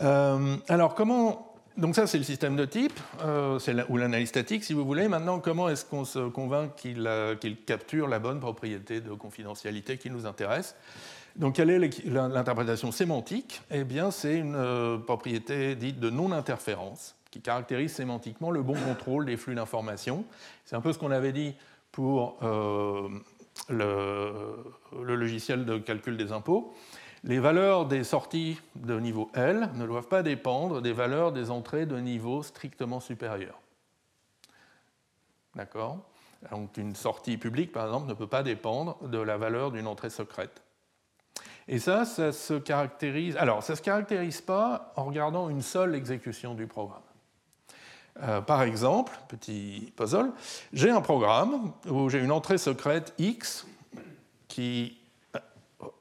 [0.00, 1.50] Euh, alors, comment.
[1.76, 5.08] Donc, ça, c'est le système de type, euh, ou l'analyse statique, si vous voulez.
[5.08, 10.24] Maintenant, comment est-ce qu'on se convainc qu'il capture la bonne propriété de confidentialité qui nous
[10.24, 10.76] intéresse?
[11.36, 13.62] Donc, quelle est l'interprétation sémantique?
[13.70, 19.26] Eh bien, c'est une euh, propriété dite de non-interférence qui caractérise sémantiquement le bon contrôle
[19.26, 20.24] des flux d'informations.
[20.64, 21.54] C'est un peu ce qu'on avait dit
[21.90, 22.36] pour
[23.68, 24.56] le,
[24.92, 26.72] logiciel de calcul des impôts
[27.24, 31.86] les valeurs des sorties de niveau L ne doivent pas dépendre des valeurs des entrées
[31.86, 33.58] de niveau strictement supérieur.
[35.54, 35.98] D'accord?
[36.50, 40.10] Donc une sortie publique, par exemple, ne peut pas dépendre de la valeur d'une entrée
[40.10, 40.63] secrète.
[41.68, 43.36] Et ça, ça se caractérise.
[43.36, 47.00] Alors, ça ne se caractérise pas en regardant une seule exécution du programme.
[48.22, 50.30] Euh, par exemple, petit puzzle,
[50.72, 53.66] j'ai un programme où j'ai une entrée secrète X
[54.46, 54.98] qui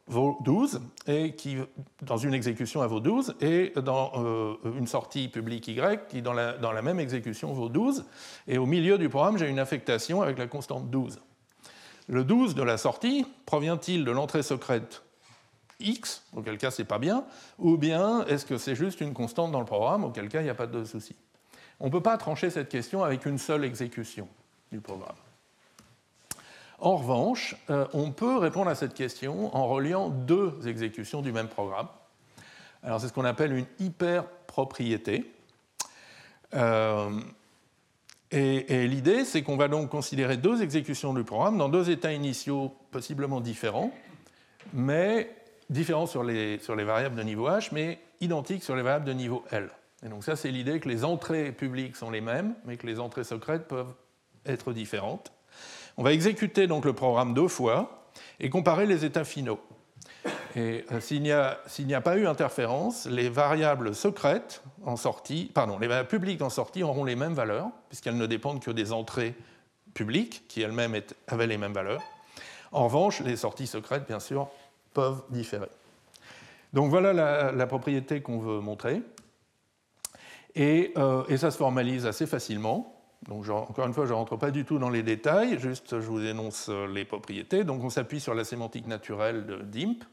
[0.07, 1.57] vaut 12 et qui,
[2.01, 6.33] dans une exécution, elle vaut 12, et dans euh, une sortie publique Y qui, dans
[6.33, 8.05] la, dans la, même exécution, vaut 12.
[8.47, 11.19] Et au milieu du programme, j'ai une affectation avec la constante 12.
[12.09, 15.03] Le 12 de la sortie provient-il de l'entrée secrète
[15.79, 17.25] X, auquel cas c'est pas bien,
[17.59, 20.49] ou bien est-ce que c'est juste une constante dans le programme, auquel cas il n'y
[20.49, 21.15] a pas de souci
[21.79, 24.27] On ne peut pas trancher cette question avec une seule exécution
[24.71, 25.15] du programme.
[26.79, 31.47] En revanche, euh, on peut répondre à cette question en reliant deux exécutions du même
[31.47, 31.87] programme.
[32.83, 35.31] Alors c'est ce qu'on appelle une hyperpropriété.
[36.53, 37.09] Euh,
[38.31, 42.11] et, et l'idée, c'est qu'on va donc considérer deux exécutions du programme dans deux états
[42.11, 43.91] initiaux possiblement différents,
[44.73, 45.33] mais
[45.69, 49.13] différents sur les, sur les variables de niveau h, mais identiques sur les variables de
[49.13, 49.69] niveau L.
[50.05, 52.99] Et donc ça, c'est l'idée que les entrées publiques sont les mêmes, mais que les
[52.99, 53.93] entrées secrètes peuvent
[54.45, 55.31] être différentes.
[55.97, 59.59] On va exécuter donc le programme deux fois et comparer les états finaux.
[60.55, 65.87] Et euh, s'il n'y a, pas eu interférence, les variables secrètes en sortie, pardon, les
[65.87, 69.35] variables publiques en sortie auront les mêmes valeurs, puisqu'elles ne dépendent que des entrées
[69.93, 72.01] publiques, qui elles-mêmes avaient les mêmes valeurs.
[72.71, 74.49] En revanche, les sorties secrètes, bien sûr,
[74.93, 75.69] peuvent différer.
[76.73, 77.13] Donc voilà
[77.51, 79.01] la, propriété qu'on veut montrer.
[80.55, 82.99] Et, euh, et, ça se formalise assez facilement.
[83.27, 86.07] Donc, encore une fois, je ne rentre pas du tout dans les détails, juste je
[86.07, 87.63] vous énonce euh, les propriétés.
[87.63, 90.03] Donc, on s'appuie sur la sémantique naturelle de DIMP,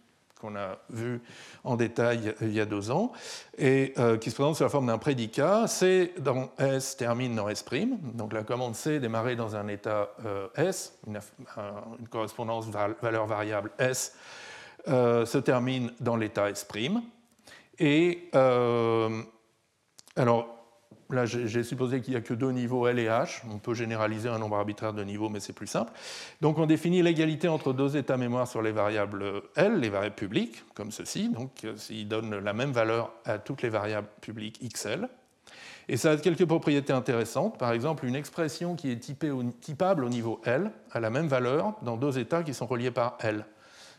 [0.40, 1.20] qu'on a vu
[1.64, 3.12] en détail euh, il y a deux ans,
[3.58, 5.66] et qui se présente sous la forme d'un prédicat.
[5.66, 7.64] C dans S termine dans S'.
[8.14, 10.10] Donc, la commande C démarrer dans un état
[10.56, 11.20] S, une,
[12.10, 12.66] correspondance
[13.02, 14.14] valeur variable S,
[14.86, 16.66] se termine dans l'état S'.
[17.78, 18.30] Et
[20.16, 20.60] alors,
[21.10, 23.42] Là, j'ai supposé qu'il n'y a que deux niveaux L et H.
[23.52, 25.92] On peut généraliser un nombre arbitraire de niveaux, mais c'est plus simple.
[26.40, 30.62] Donc on définit l'égalité entre deux états mémoire sur les variables L, les variables publiques,
[30.74, 31.28] comme ceci.
[31.28, 35.08] Donc ils donnent la même valeur à toutes les variables publiques XL.
[35.88, 37.58] Et ça a quelques propriétés intéressantes.
[37.58, 39.00] Par exemple, une expression qui est
[39.60, 43.18] typable au niveau L a la même valeur dans deux états qui sont reliés par
[43.20, 43.44] L.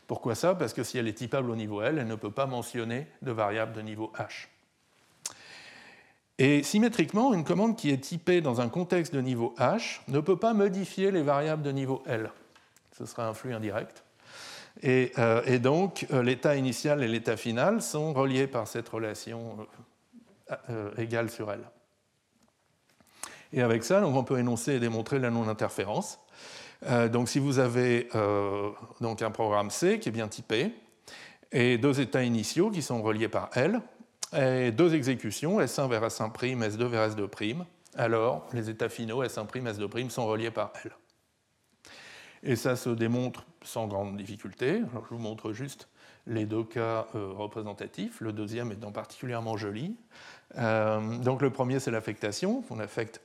[0.06, 0.54] Pourquoi ça?
[0.54, 3.32] Parce que si elle est typable au niveau L, elle ne peut pas mentionner de
[3.32, 4.48] variable de niveau H.
[6.38, 10.38] Et symétriquement, une commande qui est typée dans un contexte de niveau H ne peut
[10.38, 12.30] pas modifier les variables de niveau L.
[12.98, 14.02] Ce sera un flux indirect.
[14.82, 19.68] Et, euh, donc, euh, l'état initial et l'état final sont reliés par cette relation
[20.70, 21.60] euh, égale sur L.
[23.52, 26.18] Et avec ça, on peut énoncer et démontrer la non-interférence.
[27.10, 28.08] Donc, si vous avez
[29.00, 30.72] donc un programme C qui est bien typé,
[31.52, 33.80] et deux états initiaux qui sont reliés par L,
[34.34, 37.64] et deux exécutions, S1 vers S1', S2 vers S2',
[37.96, 40.92] alors les états finaux S1', S2' sont reliés par L.
[42.42, 44.80] Et ça se démontre sans grande difficulté.
[44.80, 45.88] Je vous montre juste
[46.26, 49.96] les deux cas euh, représentatifs, le deuxième étant particulièrement joli.
[50.58, 52.64] Euh, donc le premier, c'est l'affectation.
[52.70, 53.20] On affecte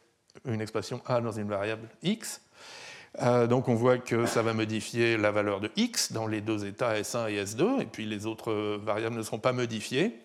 [0.45, 2.41] une expression A dans une variable X.
[3.21, 6.65] Euh, donc on voit que ça va modifier la valeur de X dans les deux
[6.65, 10.19] états S1 et S2, et puis les autres variables ne seront pas modifiées.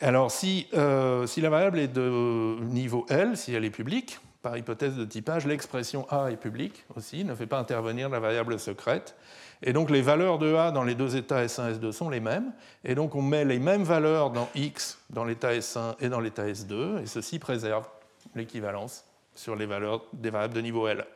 [0.00, 0.32] Alors,
[0.74, 5.04] euh, si, la variable est de niveau L, si elle est publique, par hypothèse de
[5.04, 9.14] typage, l'expression A est publique aussi, ne fait pas intervenir la variable secrète.
[9.62, 12.18] Et donc les valeurs de A dans les deux états S1 et S2 sont les
[12.18, 12.52] mêmes.
[12.84, 16.44] Et donc on met les mêmes valeurs dans X dans l'état S1 et dans l'état
[16.46, 17.86] S2, et ceci préserve
[18.34, 19.04] l'équivalence
[19.36, 21.06] sur les valeurs des variables de niveau L.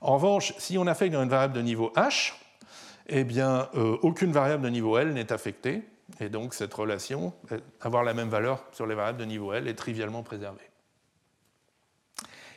[0.00, 2.34] En revanche, si on affecte une variable de niveau H,
[3.08, 5.82] eh bien, euh, aucune variable de niveau L n'est affectée,
[6.20, 7.32] et donc cette relation,
[7.80, 10.60] avoir la même valeur sur les variables de niveau L, est trivialement préservée.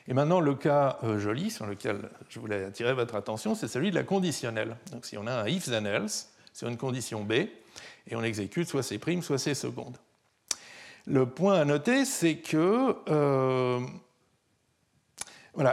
[0.08, 3.92] Et maintenant, le cas euh, joli sur lequel je voulais attirer votre attention, c'est celui
[3.92, 4.76] de la conditionnelle.
[4.92, 8.68] Donc si on a un if then else sur une condition B, et on exécute
[8.68, 9.98] soit C', soit C seconde.
[11.08, 13.80] Le point à noter, c'est que euh,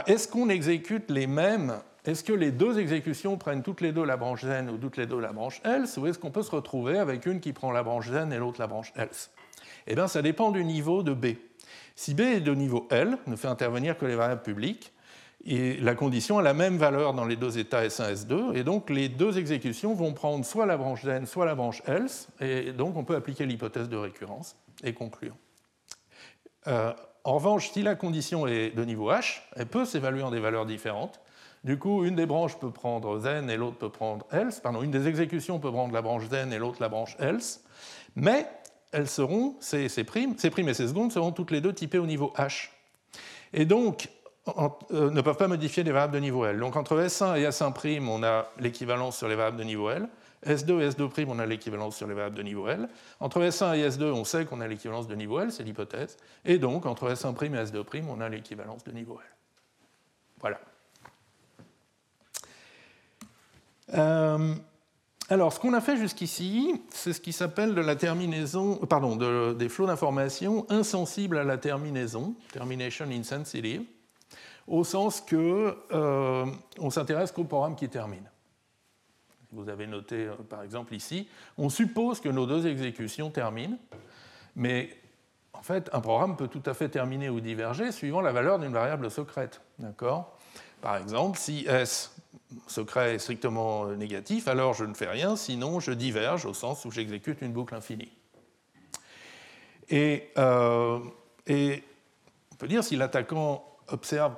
[0.07, 1.79] est-ce qu'on exécute les mêmes?
[2.05, 5.05] Est-ce que les deux exécutions prennent toutes les deux la branche zen ou toutes les
[5.05, 7.83] deux la branche else, ou est-ce qu'on peut se retrouver avec une qui prend la
[7.83, 9.31] branche zen et l'autre la branche else?
[9.87, 11.35] Eh bien, ça dépend du niveau de B.
[11.95, 14.93] Si B est de niveau L, ne fait intervenir que les variables publiques,
[15.45, 18.63] et la condition a la même valeur dans les deux états S1 et S2, et
[18.63, 22.71] donc les deux exécutions vont prendre soit la branche zen, soit la branche else, et
[22.71, 25.35] donc on peut appliquer l'hypothèse de récurrence et conclure.
[26.67, 30.39] Euh, en revanche, si la condition est de niveau h, elle peut s'évaluer en des
[30.39, 31.19] valeurs différentes.
[31.63, 34.61] Du coup, une des branches peut prendre et l'autre peut prendre else.
[34.61, 37.63] Pardon, une des exécutions peut prendre la branche then et l'autre la branche else.
[38.15, 38.47] Mais
[38.91, 42.05] elles seront, ces, primes, ces primes et ces secondes seront toutes les deux typées au
[42.05, 42.69] niveau h.
[43.53, 44.09] Et donc,
[44.91, 46.59] euh, ne peuvent pas modifier les variables de niveau L.
[46.59, 50.07] Donc entre S1 et S1', on a l'équivalence sur les variables de niveau L.
[50.45, 52.87] S2 et S2', on a l'équivalence sur les variables de niveau L.
[53.19, 56.17] Entre S1 et S2, on sait qu'on a l'équivalence de niveau L, c'est l'hypothèse.
[56.45, 59.27] Et donc, entre S1' et S2', on a l'équivalence de niveau L.
[60.39, 60.59] Voilà.
[63.93, 64.55] Euh,
[65.29, 69.87] alors, ce qu'on a fait jusqu'ici, c'est ce qui s'appelle la terminaison, pardon, des flots
[69.87, 73.83] d'informations insensibles à la terminaison, termination insensitive,
[74.67, 76.45] au sens que euh,
[76.79, 78.29] on s'intéresse qu'au programme qui termine.
[79.51, 83.77] Vous avez noté, euh, par exemple, ici, on suppose que nos deux exécutions terminent,
[84.55, 84.95] mais
[85.53, 88.73] en fait, un programme peut tout à fait terminer ou diverger suivant la valeur d'une
[88.73, 89.61] variable secrète.
[89.79, 90.37] D'accord?
[90.81, 92.15] Par exemple, si S
[92.67, 96.91] secret est strictement négatif, alors je ne fais rien, sinon je diverge au sens où
[96.91, 98.11] j'exécute une boucle infinie.
[99.89, 100.99] Et, euh,
[101.47, 101.83] et
[102.51, 104.35] on peut dire si l'attaquant observe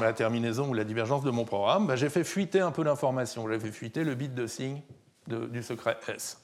[0.00, 3.48] la terminaison ou la divergence de mon programme, ben, j'ai fait fuiter un peu d'informations,
[3.48, 4.80] j'ai fait fuiter le bit de signe
[5.26, 6.40] du secret S.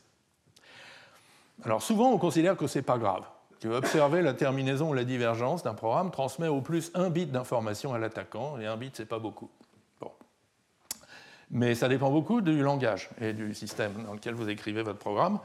[1.64, 3.24] Alors souvent on considère que ce n'est pas grave.
[3.58, 7.30] Tu veux observer la terminaison ou la divergence d'un programme, transmet au plus un bit
[7.32, 9.50] d'information à l'attaquant, et un bit, c'est pas beaucoup.
[11.50, 15.38] Mais ça dépend beaucoup du langage et du système dans lequel vous écrivez votre programme.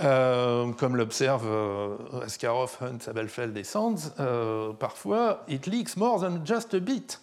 [0.00, 6.44] Euh, comme l'observe euh, Askarov, Hunt, Sabelfeld et Sands, euh, parfois, it leaks more than
[6.44, 7.20] just a bit.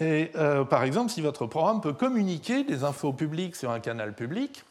[0.00, 0.32] Et
[0.68, 4.64] par exemple, si votre programme peut communiquer des infos publiques sur un canal public,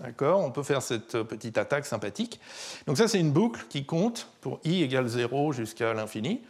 [0.00, 2.40] D'accord On peut faire cette petite attaque sympathique.
[2.86, 6.40] Donc ça, c'est une boucle qui compte pour i égale 0 jusqu'à l'infini.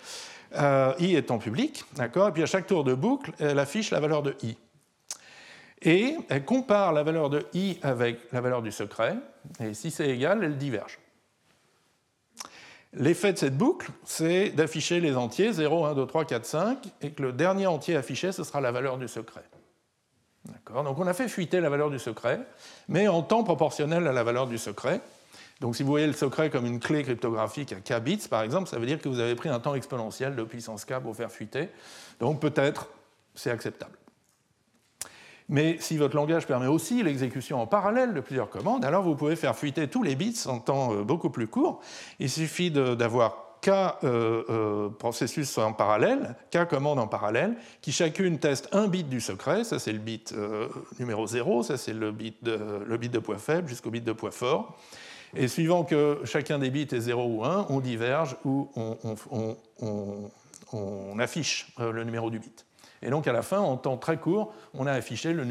[0.54, 4.22] i étant public, d'accord Et puis à chaque tour de boucle, elle affiche la valeur
[4.22, 4.56] de i
[5.84, 9.16] et elle compare la valeur de i avec la valeur du secret,
[9.60, 10.98] et si c'est égal, elle diverge.
[12.94, 17.10] L'effet de cette boucle, c'est d'afficher les entiers 0, 1, 2, 3, 4, 5, et
[17.12, 19.44] que le dernier entier affiché, ce sera la valeur du secret.
[20.66, 22.40] Donc on a fait fuiter la valeur du secret,
[22.88, 25.00] mais en temps proportionnel à la valeur du secret.
[25.60, 28.68] Donc si vous voyez le secret comme une clé cryptographique à k bits, par exemple,
[28.68, 31.30] ça veut dire que vous avez pris un temps exponentiel de puissance k pour faire
[31.30, 31.68] fuiter.
[32.18, 32.88] Donc peut-être
[33.34, 33.96] c'est acceptable.
[35.48, 39.36] Mais si votre langage permet aussi l'exécution en parallèle de plusieurs commandes, alors vous pouvez
[39.36, 41.80] faire fuiter tous les bits en temps euh, beaucoup plus court.
[42.18, 43.92] Il suffit d'avoir K euh,
[44.48, 49.64] euh, processus en parallèle, K commandes en parallèle, qui chacune teste un bit du secret,
[49.64, 50.34] ça c'est le bit
[50.98, 54.76] numéro 0, ça c'est le, bit de, le poids faible jusqu'au bit de poids fort.
[55.34, 58.68] Et suivant que chacun des bits est 0 ou 1, on diverge ou
[60.72, 62.66] on affiche le numéro du bit.
[63.02, 65.44] Et donc à la fin, en temps très court, on a affiché les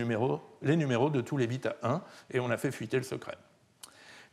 [0.75, 3.37] numéros de tous les bits à 1 et on a fait fuiter le secret.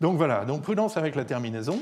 [0.00, 1.80] Donc voilà, donc prudence avec la terminaison.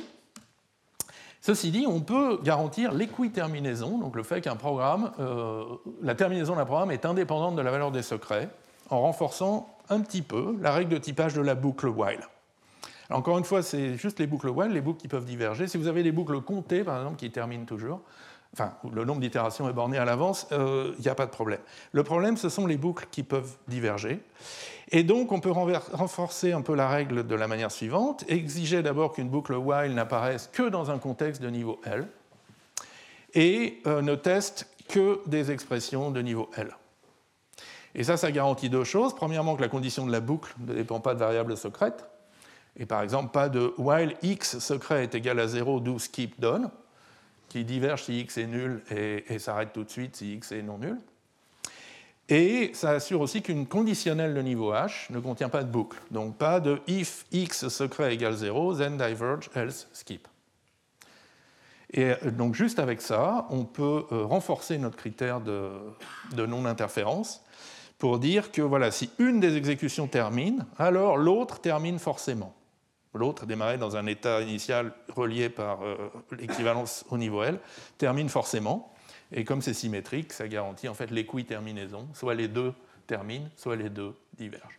[1.43, 5.65] Ceci dit, on peut garantir l'équiterminaison, donc le fait qu'un programme, euh,
[6.03, 8.49] la terminaison d'un programme est indépendante de la valeur des secrets,
[8.91, 12.27] en renforçant un petit peu la règle de typage de la boucle while.
[13.11, 15.69] encore une fois, c'est juste les boucles while, les boucles qui peuvent diverger.
[15.69, 18.01] Si vous avez des boucles comptées, par exemple, qui terminent toujours,
[18.59, 21.61] enfin, le nombre d'itérations est borné à l'avance, il euh, n'y a pas de problème.
[21.93, 24.21] Le problème, ce sont les boucles qui peuvent diverger.
[24.93, 29.13] Et donc, on peut renforcer un peu la règle de la manière suivante exiger d'abord
[29.13, 32.09] qu'une boucle while n'apparaisse que dans un contexte de niveau L
[33.35, 36.75] et euh, ne teste que des expressions de niveau L.
[37.95, 39.15] Et ça, ça garantit deux choses.
[39.15, 42.07] Premièrement, que la condition de la boucle ne dépend pas de variables secrètes.
[42.79, 46.71] Et par exemple, pas de while x secret est égal à 0, d'où skip donne
[47.49, 50.79] qui diverge si x est nul et, s'arrête tout de suite si x est non
[50.79, 50.99] nul.
[52.29, 55.99] Et ça assure aussi qu'une conditionnelle de niveau h ne contient pas de boucle.
[56.11, 60.27] Donc pas de if x secret égale 0, then diverge, else skip.
[61.93, 65.71] Et euh, donc juste avec ça, on peut euh, renforcer notre critère de,
[66.35, 67.45] de non-interférence
[67.99, 72.56] pour dire que voilà, si une des exécutions termine, alors l'autre termine forcément.
[73.17, 75.97] L'autre, démarré dans un état initial relié par euh,
[76.39, 77.59] l'équivalence au niveau L,
[77.99, 78.93] termine forcément.
[79.33, 82.09] Et comme c'est symétrique, ça garantit en fait l'équiterminaison.
[82.15, 82.73] Soit les deux
[83.07, 84.79] terminent, soit les deux divergent.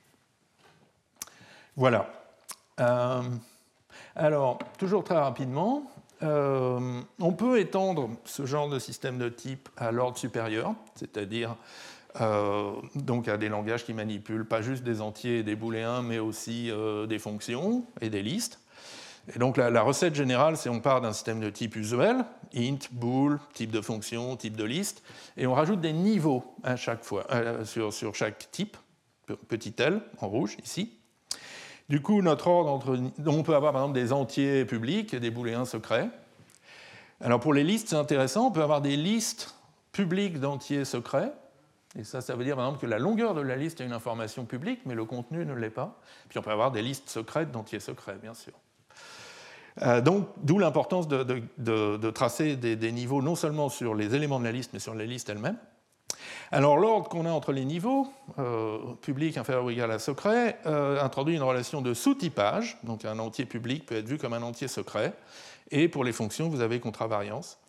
[1.75, 2.09] Voilà.
[2.79, 3.23] Euh,
[4.15, 5.83] alors, toujours très rapidement,
[6.23, 11.55] euh, on peut étendre ce genre de système de type à l'ordre supérieur, c'est-à-dire
[12.21, 16.19] euh, donc à des langages qui manipulent pas juste des entiers et des booléens, mais
[16.19, 18.59] aussi euh, des fonctions et des listes.
[19.35, 22.23] Et donc la, recette générale, c'est on part d'un système de type usuel,
[22.55, 25.03] int, bool, type de fonction, type de liste,
[25.35, 28.77] et on rajoute des niveaux à chaque fois, euh, sur, chaque type,
[29.49, 30.93] petit l en rouge ici.
[31.89, 32.99] Du coup, notre ordre entre.
[33.25, 36.09] On peut avoir par exemple des entiers publics et des booléens secrets.
[37.19, 39.55] Alors pour les listes, c'est intéressant, on peut avoir des listes
[39.91, 41.33] publiques d'entiers secrets.
[41.97, 43.93] Et ça, ça veut dire par exemple que la longueur de la liste est une
[43.93, 45.99] information publique, mais le contenu ne l'est pas.
[46.29, 48.53] Puis on peut avoir des listes secrètes d'entiers secrets, bien sûr.
[49.81, 54.51] Euh, donc, d'où l'importance de, tracer des, niveaux non seulement sur les éléments de la
[54.51, 55.57] liste, mais sur les listes elles-mêmes.
[56.51, 58.07] Alors, l'ordre qu'on a entre les niveaux,
[58.39, 62.77] euh, public inférieur ou égal à secret, euh, introduit une relation de sous-typage.
[62.83, 65.13] Donc, un entier public peut être vu comme un entier secret.
[65.71, 67.59] Et pour les fonctions, vous avez contravariance.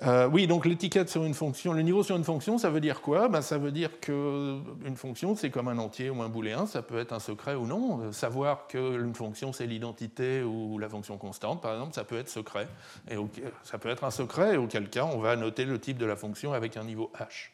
[0.00, 3.02] Euh, oui, donc l'étiquette sur une fonction, le niveau sur une fonction, ça veut dire
[3.02, 3.28] quoi?
[3.28, 6.98] Ben, Ça veut dire qu'une fonction, c'est comme un entier ou un booléen, ça peut
[6.98, 8.00] être un secret ou non.
[8.00, 12.30] Euh, savoir qu'une fonction, c'est l'identité ou la fonction constante, par exemple, ça peut être
[12.30, 12.68] secret.
[13.10, 13.16] Et
[13.64, 16.16] ça peut être un secret, et auquel cas, on va noter le type de la
[16.16, 17.50] fonction avec un niveau h.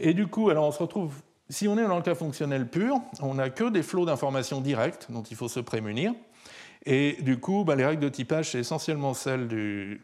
[0.00, 1.14] Et du coup, alors on se retrouve,
[1.48, 5.06] si on est dans le cas fonctionnel pur, on n'a que des flots d'informations directes
[5.10, 6.12] dont il faut se prémunir.
[6.86, 10.02] Et du coup, bah, les règles de typage, c'est essentiellement celles du,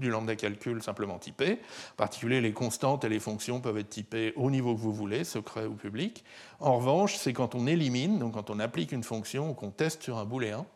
[0.00, 1.60] lambda calcul simplement typé.
[1.92, 5.24] En particulier, les constantes et les fonctions peuvent être typées au niveau que vous voulez,
[5.24, 6.24] secret ou public.
[6.58, 10.02] En revanche, c'est quand on élimine, donc quand on applique une fonction ou qu'on teste
[10.02, 10.66] sur un booléen,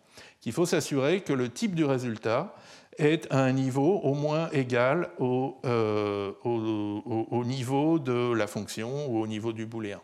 [0.40, 2.55] qu'il faut s'assurer que le type du résultat
[2.98, 9.20] est à un niveau au moins égal au, euh, au niveau de la fonction ou
[9.20, 10.01] au niveau du booléen.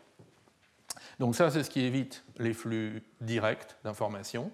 [1.18, 4.50] Donc ça, c'est ce qui évite les flux directs d'informations.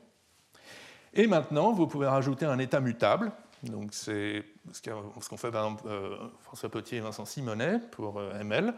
[1.15, 3.33] Et maintenant, vous pouvez rajouter un état mutable.
[3.63, 8.41] Donc c'est ce qu'on fait par exemple euh, François Potier et Vincent Simonet pour euh,
[8.41, 8.75] ML.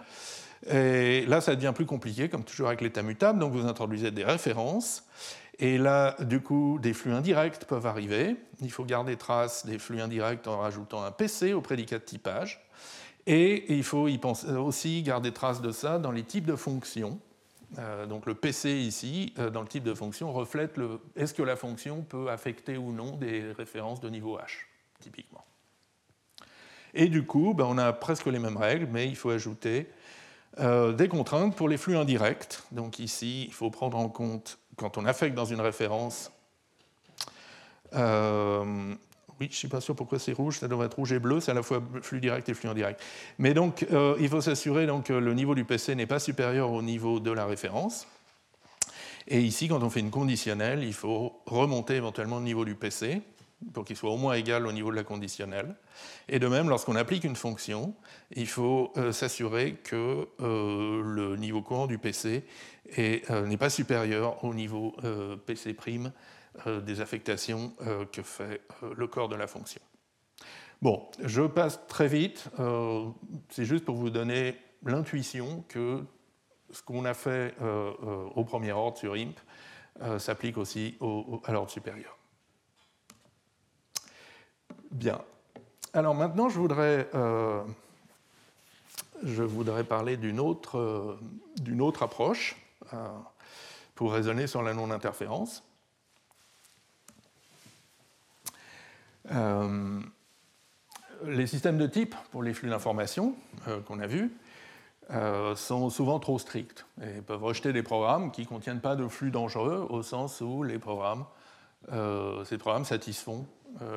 [0.71, 3.39] Et là, ça devient plus compliqué, comme toujours avec l'état mutable.
[3.39, 5.05] Donc vous introduisez des références.
[5.59, 8.37] Et là, du coup, des flux indirects peuvent arriver.
[8.61, 12.67] Il faut garder trace des flux indirects en rajoutant un PC au prédicat de typage.
[13.27, 14.09] Et il faut
[14.59, 17.19] aussi garder trace de ça dans les types de fonctions.
[17.79, 21.43] Euh, donc le PC ici, euh, dans le type de fonction, reflète le, est-ce que
[21.43, 24.67] la fonction peut affecter ou non des références de niveau H,
[25.01, 25.45] typiquement.
[26.95, 29.89] Et du coup, ben, on a presque les mêmes règles, mais il faut ajouter
[30.61, 32.63] euh, des contraintes pour les flux indirects.
[32.71, 36.31] Donc ici, il faut prendre en compte, quand on affecte dans une référence,
[39.41, 41.41] oui, je ne suis pas sûr pourquoi c'est rouge, ça devrait être rouge et bleu,
[41.41, 43.01] c'est à la fois flux direct et flux indirect.
[43.39, 46.83] Mais donc, euh, il faut s'assurer que le niveau du PC n'est pas supérieur au
[46.83, 48.07] niveau de la référence.
[49.27, 53.23] Et ici, quand on fait une conditionnelle, il faut remonter éventuellement le niveau du PC
[53.73, 55.75] pour qu'il soit au moins égal au niveau de la conditionnelle.
[56.29, 57.95] Et de même, lorsqu'on applique une fonction,
[58.37, 62.45] il faut euh, s'assurer que euh, le niveau courant du PC
[62.99, 64.95] n'est pas supérieur au niveau
[65.47, 65.75] PC'
[66.81, 69.81] des affectations euh, que fait euh, le corps de la fonction.
[70.83, 72.51] Bon, je passe très vite.
[73.49, 76.05] C'est juste pour vous donner l'intuition que
[76.71, 77.55] ce qu'on a fait
[78.35, 79.39] au premier ordre sur IMP
[80.19, 80.99] s'applique aussi
[81.45, 82.19] à l'ordre supérieur.
[84.91, 85.23] Bien.
[85.95, 87.09] Alors maintenant, je voudrais,
[89.23, 91.17] je voudrais parler d'une autre,
[91.81, 92.57] autre, approche
[93.95, 95.63] pour raisonner sur la non-interférence.
[99.33, 100.01] Euh,
[101.25, 103.35] les systèmes de type pour les flux d'informations
[103.69, 104.31] euh, qu'on a vus
[105.11, 109.09] euh, sont souvent trop stricts et peuvent rejeter des programmes qui ne contiennent pas de
[109.09, 111.25] flux dangereux au sens où les programmes,
[112.45, 113.47] ces programmes satisfont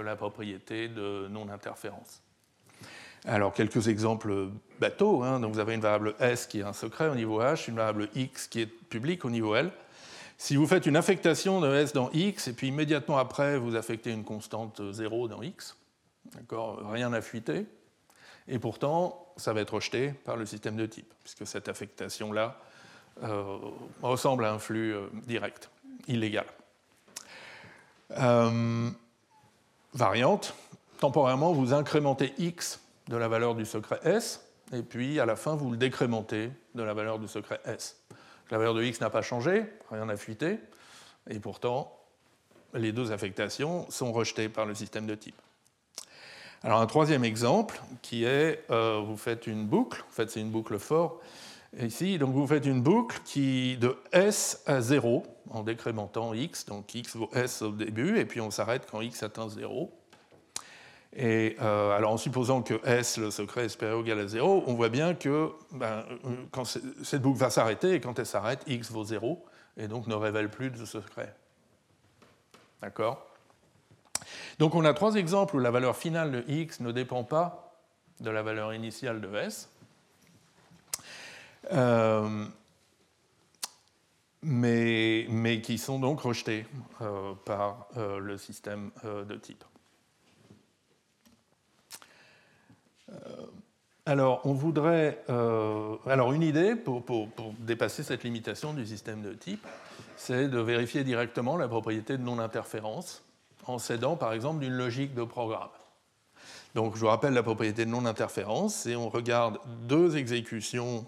[0.03, 2.21] la propriété de non-interférence.
[3.25, 4.49] Alors, quelques exemples
[4.80, 5.23] bateaux.
[5.23, 5.39] Hein.
[5.39, 8.09] Donc, vous avez une variable S qui est un secret au niveau H, une variable
[8.15, 9.71] X qui est publique au niveau L.
[10.38, 14.12] Si vous faites une affectation de S dans X, et puis immédiatement après, vous affectez
[14.12, 15.76] une constante 0 dans X,
[16.52, 17.66] rien n'a fuité,
[18.48, 22.60] et pourtant, ça va être rejeté par le système de type, puisque cette affectation-là
[23.24, 23.58] euh,
[24.04, 25.72] ressemble à un flux euh, direct,
[26.08, 26.46] illégal.
[28.12, 28.90] Euh,
[29.94, 30.54] variante,
[31.00, 35.56] temporairement, vous incrémentez X de la valeur du secret S, et puis à la fin,
[35.56, 38.00] vous le décrémentez de la valeur du secret S.
[38.52, 40.60] La valeur de x n'a pas changé, rien n'a fuité,
[41.30, 41.93] et pourtant,
[42.74, 45.39] les deux affectations sont rejetées par le système de type.
[46.64, 50.50] Alors un troisième exemple qui est, euh, vous faites une boucle, en fait c'est une
[50.50, 51.20] boucle for,
[51.80, 56.93] ici, donc vous faites une boucle qui de S à 0 en décrémentant x, donc
[56.95, 59.91] x vaut S au début, et puis on s'arrête quand x atteint 0.
[61.20, 64.63] Et euh, alors en supposant que S, le secret, est supérieur ou égal à 0,
[64.68, 66.05] on voit bien que ben,
[66.51, 69.43] quand cette boucle va s'arrêter, et quand elle s'arrête, x vaut 0,
[69.78, 71.36] et donc ne révèle plus de secret.
[72.84, 73.26] D'accord?
[74.59, 77.74] Donc on a trois exemples où la valeur finale de x ne dépend pas
[78.20, 79.70] de la valeur initiale de s.
[81.72, 82.45] Euh,
[84.43, 86.65] mais, qui sont donc rejetés
[87.01, 89.63] euh, par euh, le système de type.
[94.08, 95.24] Alors, on voudrait.
[95.28, 99.66] alors, une idée pour, pour, pour, dépasser cette limitation du système de type,
[100.16, 103.24] c'est de vérifier directement la propriété de non-interférence
[103.66, 105.70] en s'aidant, par exemple, d'une logique de programme.
[106.74, 111.05] Donc, je vous rappelle la propriété de non-interférence, et on regarde deux exécutions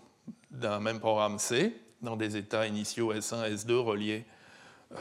[0.51, 4.25] d'un même programme C dans des états initiaux S1, S2 reliés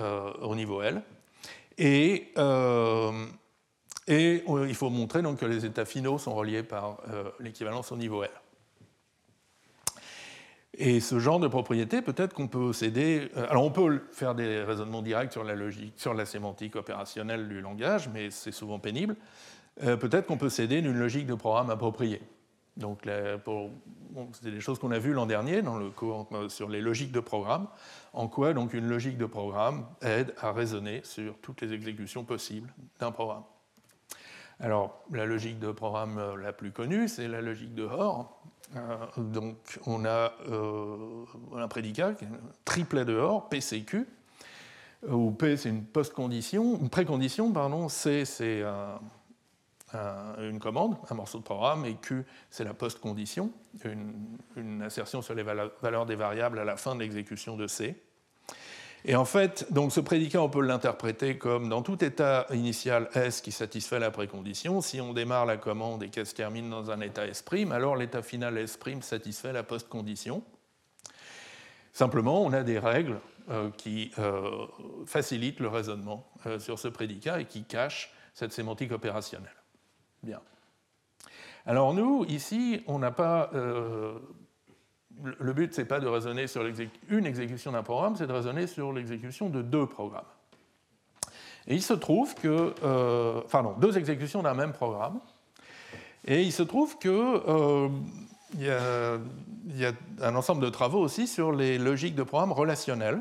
[0.01, 1.03] euh, au niveau L.
[1.79, 3.13] Et, euh,
[4.09, 7.97] et, il faut montrer donc, que les états finaux sont reliés par euh, l'équivalence au
[7.97, 8.31] niveau L.
[10.81, 13.29] Et ce genre de propriété, peut-être qu'on peut céder.
[13.49, 17.61] Alors, on peut faire des raisonnements directs sur la logique, sur la sémantique opérationnelle du
[17.61, 19.17] langage, mais c'est souvent pénible.
[19.81, 22.21] peut-être qu'on peut céder d'une logique de programme appropriée.
[22.79, 23.09] Donc,
[24.41, 27.13] c'est des choses qu'on a vues l'an dernier dans le cours euh, sur les logiques
[27.13, 27.67] de programme,
[28.13, 32.73] en quoi donc une logique de programme aide à raisonner sur toutes les exécutions possibles
[33.01, 33.43] d'un programme.
[34.61, 38.41] Alors, la logique de programme euh, la plus connue, c'est la logique de Hoare.
[38.77, 39.57] Euh, donc,
[39.87, 40.33] on a
[41.57, 42.13] un prédicat,
[42.65, 44.07] triplet de Hoare, PCQ,
[45.09, 49.01] où P c'est une post-condition, une précondition, pardon, C c'est un
[49.95, 53.51] une commande, un morceau de programme, et Q, c'est la post-condition,
[53.85, 58.01] une, assertion sur les valeurs des variables à la fin de l'exécution de C.
[59.05, 63.41] Et en fait, donc ce prédicat, on peut l'interpréter comme dans tout état initial S
[63.41, 67.01] qui satisfait la précondition, si on démarre la commande et qu'elle se termine dans un
[67.01, 70.43] état S', alors l'état final S' satisfait la post-condition.
[71.93, 73.19] Simplement, on a des règles
[73.51, 74.67] euh, qui euh,
[75.07, 79.57] facilitent le raisonnement euh, sur ce prédicat et qui cachent cette sémantique opérationnelle.
[80.23, 80.41] Bien.
[81.67, 83.51] Alors nous, ici, on n'a pas...
[85.23, 86.63] Le but, ce n'est pas de raisonner sur
[87.09, 90.25] une exécution d'un programme, c'est de raisonner sur l'exécution de deux programmes.
[91.67, 92.75] Et il se trouve que...
[92.83, 95.21] Euh, enfin non, deux exécutions d'un même programme.
[96.27, 97.09] Et il se trouve que...
[97.09, 97.89] Euh,
[98.55, 99.93] il, y a,
[100.23, 103.21] un ensemble de travaux aussi sur les logiques de programmes relationnels.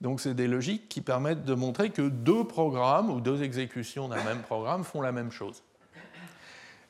[0.00, 4.22] Donc c'est des logiques qui permettent de montrer que deux programmes ou deux exécutions d'un
[4.22, 5.62] même programme font la même chose.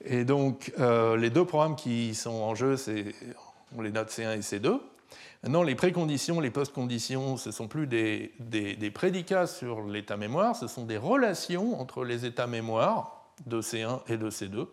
[0.05, 2.77] Et donc, euh, les deux programmes qui sont en jeu,
[3.83, 4.81] les note C1 et C2.
[5.43, 8.33] Maintenant, les préconditions, les post-conditions, ce ne sont plus des,
[8.93, 14.17] prédicats sur l'état mémoire, ce sont des relations entre les états mémoire de C1 et
[14.17, 14.67] de C2.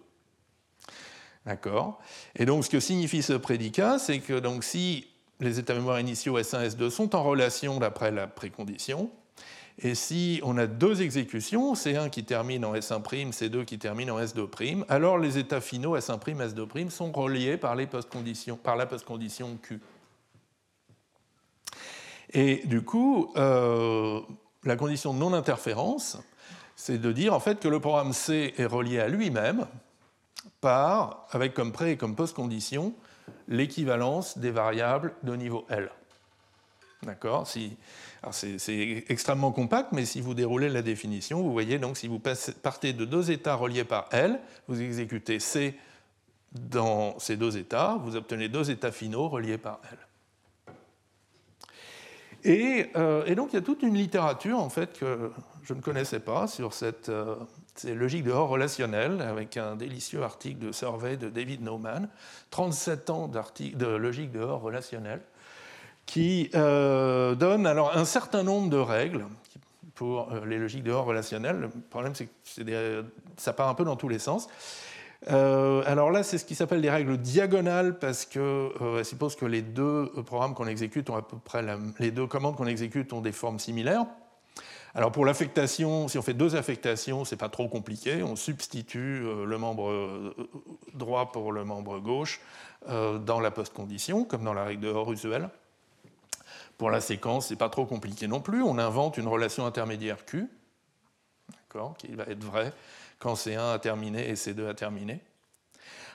[1.45, 1.99] D'accord
[2.35, 5.07] Et donc, ce que signifie ce prédicat, c'est que donc, si
[5.39, 9.11] les états mémoire initiaux S1 et S2 sont en relation d'après la précondition,
[9.79, 14.19] et si on a deux exécutions, C1 qui termine en S1', C2 qui termine en
[14.19, 19.81] S2', alors les états finaux S1', S2' sont reliés par, les postcondition Q.
[22.33, 24.21] Et du coup, euh,
[24.63, 26.17] la condition de non-interférence,
[26.75, 29.67] c'est de dire en fait que le programme C est relié à lui-même
[30.61, 32.93] par, avec comme pré et comme post-condition,
[33.47, 35.91] l'équivalence des variables de niveau L.
[37.03, 37.47] D'accord?
[38.31, 42.93] C'est extrêmement compact, mais si vous déroulez la définition, vous voyez donc si vous partez
[42.93, 45.75] de deux états reliés par L, vous exécutez C
[46.53, 49.97] dans ces deux états, vous obtenez deux états finaux reliés par L.
[52.45, 55.31] Euh, et, donc il y a toute une littérature en fait que
[55.63, 57.35] je ne connaissais pas sur cette, euh,
[57.75, 62.09] ces logiques de hors relationnel, avec un délicieux article de survey de David Nauman,
[62.51, 65.21] 37 ans de logique de hors relationnel
[66.05, 69.25] qui euh, donne alors un certain nombre de règles
[69.95, 71.59] pour euh, les logiques de hors relationnelles.
[71.59, 73.05] Le problème, c'est que
[73.37, 74.47] ça part un peu dans tous les sens.
[75.31, 78.71] Euh, alors là, c'est ce qui s'appelle des règles diagonales parce que
[79.03, 81.63] suppose que les deux programmes qu'on exécute ont à peu près
[81.99, 84.05] les deux commandes qu'on exécute ont des formes similaires.
[84.95, 88.21] Alors pour l'affectation, si on fait deux affectations, c'est pas trop compliqué.
[88.21, 90.35] On substitue le membre
[90.93, 92.41] droit pour le membre gauche
[92.85, 95.49] dans la post-condition, comme dans la règle de hors usuelle.
[96.83, 98.61] Pour la séquence, c'est pas trop compliqué non plus.
[98.61, 100.49] On invente une relation intermédiaire Q,
[101.97, 102.73] qui va être vraie
[103.19, 105.21] quand C1 a terminé et C2 a terminé.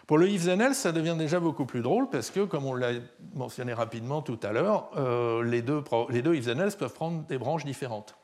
[0.06, 2.90] Pour le if else, ça devient déjà beaucoup plus drôle parce que, comme on l'a
[3.34, 6.38] mentionné rapidement tout à l'heure, euh, les deux, les deux
[6.78, 8.14] peuvent prendre des branches différentes.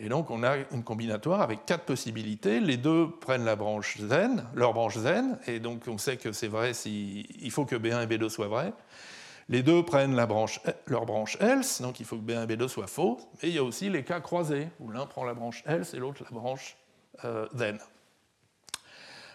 [0.00, 2.58] Et donc, on a une combinatoire avec quatre possibilités.
[2.58, 6.48] Les deux prennent la branche zen, leur branche zen, et donc on sait que c'est
[6.48, 8.72] vrai s'il il faut que B1 et B2 soient vrais.
[9.48, 12.88] Les deux prennent branche, leur branche else, donc il faut que B1 et B2 soient
[12.88, 15.94] faux, mais il y a aussi les cas croisés, où l'un prend la branche else
[15.94, 16.76] et l'autre la branche
[17.24, 17.78] euh, then.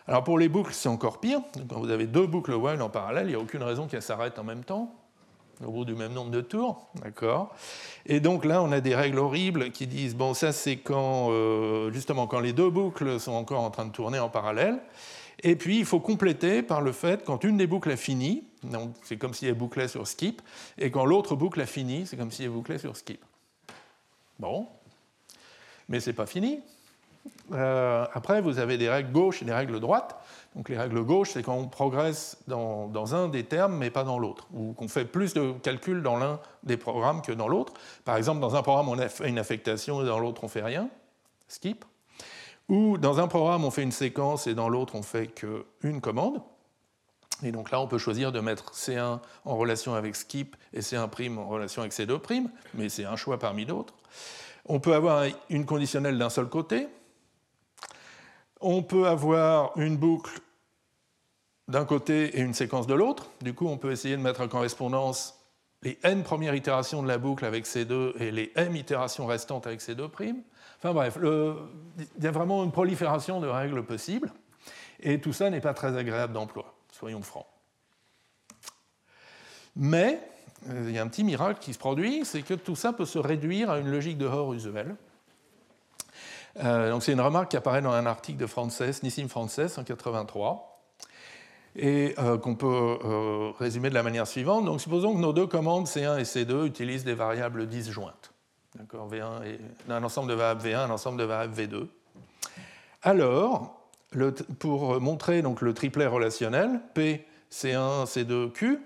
[0.07, 1.39] Alors pour les boucles, c'est encore pire.
[1.69, 4.37] Quand vous avez deux boucles while en parallèle, il n'y a aucune raison qu'elles s'arrêtent
[4.37, 4.93] en même temps,
[5.65, 6.89] au bout du même nombre de tours.
[7.01, 7.55] D'accord?
[8.05, 11.89] Et donc là, on a des règles horribles qui disent bon, ça c'est quand, euh,
[11.93, 14.81] justement, quand les deux boucles sont encore en train de tourner en parallèle.
[15.43, 18.43] Et puis, il faut compléter par le fait, quand une des boucles a fini,
[19.03, 20.41] c'est comme si elle bouclait sur skip,
[20.77, 23.23] et quand l'autre boucle a fini, c'est comme si elle bouclait sur skip.
[24.39, 24.67] Bon,
[25.89, 26.59] mais c'est pas fini.
[27.51, 30.17] Euh, après, vous avez des règles gauches et des règles droites.
[30.55, 34.19] Donc les règles gauches, c'est quand on progresse dans, un des termes, mais pas dans
[34.19, 37.73] l'autre, ou qu'on fait plus de calculs dans l'un des programmes que dans l'autre.
[38.03, 40.89] Par exemple, dans un programme, on a une affectation et dans l'autre, on fait rien,
[41.47, 41.85] skip.
[42.69, 46.41] Ou dans un programme, on fait une séquence et dans l'autre, on fait qu'une commande.
[47.43, 51.37] Et donc là, on peut choisir de mettre C1 en relation avec skip et C1'
[51.37, 53.95] en relation avec C2', mais c'est un choix parmi d'autres.
[54.65, 56.87] On peut avoir une conditionnelle d'un seul côté,
[58.59, 60.39] on peut avoir une boucle
[61.67, 63.29] d'un côté et une séquence de l'autre.
[63.41, 65.39] Du coup, on peut essayer de mettre en correspondance
[65.81, 69.81] les n premières itérations de la boucle avec C2 et les m itérations restantes avec
[69.81, 70.35] C2'.
[70.83, 74.31] Enfin bref, il y a vraiment une prolifération de règles possibles.
[74.99, 77.45] Et tout ça n'est pas très agréable d'emploi, soyons francs.
[79.75, 80.19] Mais
[80.69, 83.05] euh, il y a un petit miracle qui se produit, c'est que tout ça peut
[83.05, 84.95] se réduire à une logique de Hoare usuelle.
[86.63, 90.67] Euh, c'est une remarque qui apparaît dans un article de Frances, Nissim Frances en 83
[91.77, 92.97] et euh, qu'on peut
[93.57, 94.65] résumer de la manière suivante.
[94.65, 98.33] Donc, supposons que nos deux commandes C1 et C2 utilisent des variables disjointes.
[98.75, 99.59] D'accord V1 et,
[99.89, 101.87] un ensemble de variables V1, un ensemble de variables V2.
[103.03, 103.81] Alors,
[104.59, 108.79] pour montrer donc, le triplet relationnel, P, C1, C2, Q,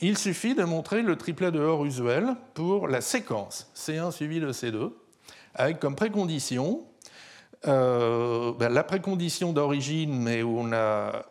[0.00, 4.52] il suffit de montrer le triplet de Hoare usuel pour la séquence C1 suivi de
[4.52, 4.92] C2
[5.54, 6.84] avec comme précondition
[7.66, 11.24] euh, ben, la précondition d'origine, mais où on a.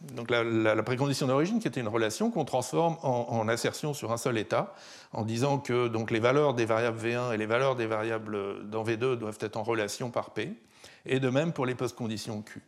[0.00, 4.38] donc la, précondition d'origine qui était une relation qu'on transforme en, assertion sur un seul
[4.38, 4.74] état,
[5.12, 8.84] en disant que donc, les valeurs des variables V1 et les valeurs des variables dans
[8.84, 10.54] V2 doivent être en relation par P,
[11.06, 12.62] et de même pour les postconditions Q.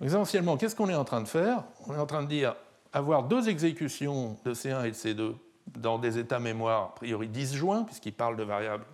[0.00, 1.64] Donc essentiellement, qu'est-ce qu'on est en train de faire?
[1.86, 2.54] On est en train de dire
[2.92, 5.34] avoir deux exécutions de C1 et de C2
[5.78, 8.84] dans des états mémoire a priori disjoints, puisqu'ils parlent de variables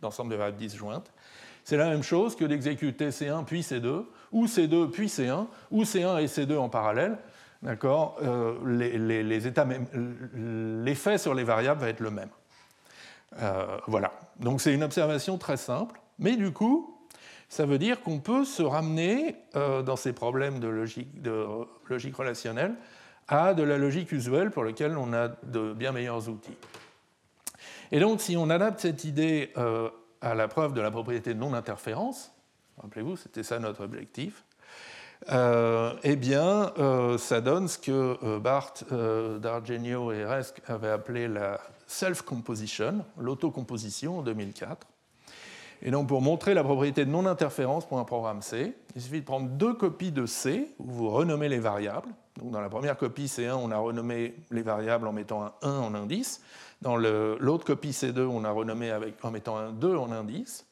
[0.00, 1.10] d'ensemble de variables disjointes.
[1.68, 6.22] C'est la même chose que d'exécuter C1 puis C2, ou C2 puis C1, ou C1
[6.22, 7.18] et C2 en parallèle.
[7.60, 8.54] D'accord euh,
[10.82, 12.30] L'effet sur les variables va être le même.
[13.42, 14.12] Euh, voilà.
[14.40, 16.98] Donc c'est une observation très simple, mais du coup,
[17.50, 22.76] ça veut dire qu'on peut se ramener euh, dans ces problèmes de logique, relationnelle
[23.28, 26.56] à de la logique usuelle pour laquelle on a de bien meilleurs outils.
[27.92, 29.52] Et donc, si on adapte cette idée
[30.20, 32.32] à la preuve de la propriété de non-interférence,
[32.78, 34.44] rappelez-vous, c'était ça notre objectif,
[35.30, 41.60] euh, eh bien, euh, ça donne ce que Barth, D'Argenio et Resk avaient appelé la
[41.86, 44.86] self-composition, l'autocomposition en 2004.
[45.82, 49.24] Et donc, pour montrer la propriété de non-interférence pour un programme C, il suffit de
[49.24, 52.08] prendre deux copies de C, où vous renommez les variables.
[52.36, 55.78] Donc, dans la première copie C1, on a renommé les variables en mettant un 1
[55.78, 56.42] en indice.
[56.80, 60.66] Dans l'autre copie C2, on a renommé en mettant un 2 en indice,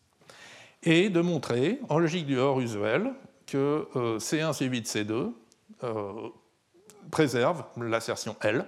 [0.82, 3.12] et de montrer, en logique du hors usuel,
[3.46, 5.32] que euh, C1 suivi de C2
[5.84, 6.28] euh,
[7.10, 8.66] préserve l'assertion L,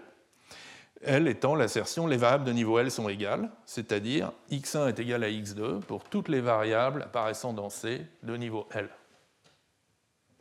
[1.03, 5.31] L étant l'assertion les variables de niveau L sont égales, c'est-à-dire x1 est égal à
[5.31, 8.89] x2 pour toutes les variables apparaissant dans C de niveau L.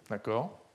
[0.10, 0.67] D'accord?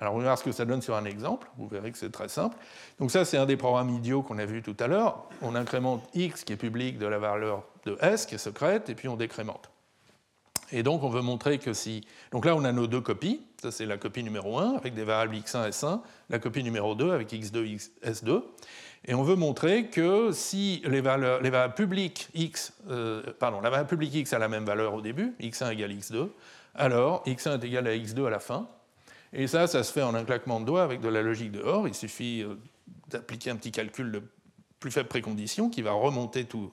[0.00, 2.10] Alors on va voir ce que ça donne sur un exemple, vous verrez que c'est
[2.10, 2.56] très simple.
[2.98, 5.28] Donc ça c'est un des programmes idiots qu'on a vu tout à l'heure.
[5.42, 8.94] On incrémente x qui est public de la valeur de s qui est secrète, et
[8.94, 9.70] puis on décrémente.
[10.72, 12.06] Et donc on veut montrer que si...
[12.32, 15.04] Donc là on a nos deux copies, ça c'est la copie numéro 1 avec des
[15.04, 18.42] variables x1, s1, la copie numéro 2 avec x2, s2.
[19.04, 23.68] Et on veut montrer que si les, valeurs, les variables publiques x, euh, pardon, la
[23.68, 26.28] variable publique x a la même valeur au début, x1 égale x2,
[26.74, 28.66] alors x1 est égal à x2 à la fin,
[29.32, 31.62] et ça, ça se fait en un claquement de doigts avec de la logique de
[31.62, 31.86] Hoare.
[31.86, 32.54] Il suffit euh,
[33.08, 34.22] d'appliquer un petit calcul de
[34.80, 36.72] plus faible précondition qui va remonter toute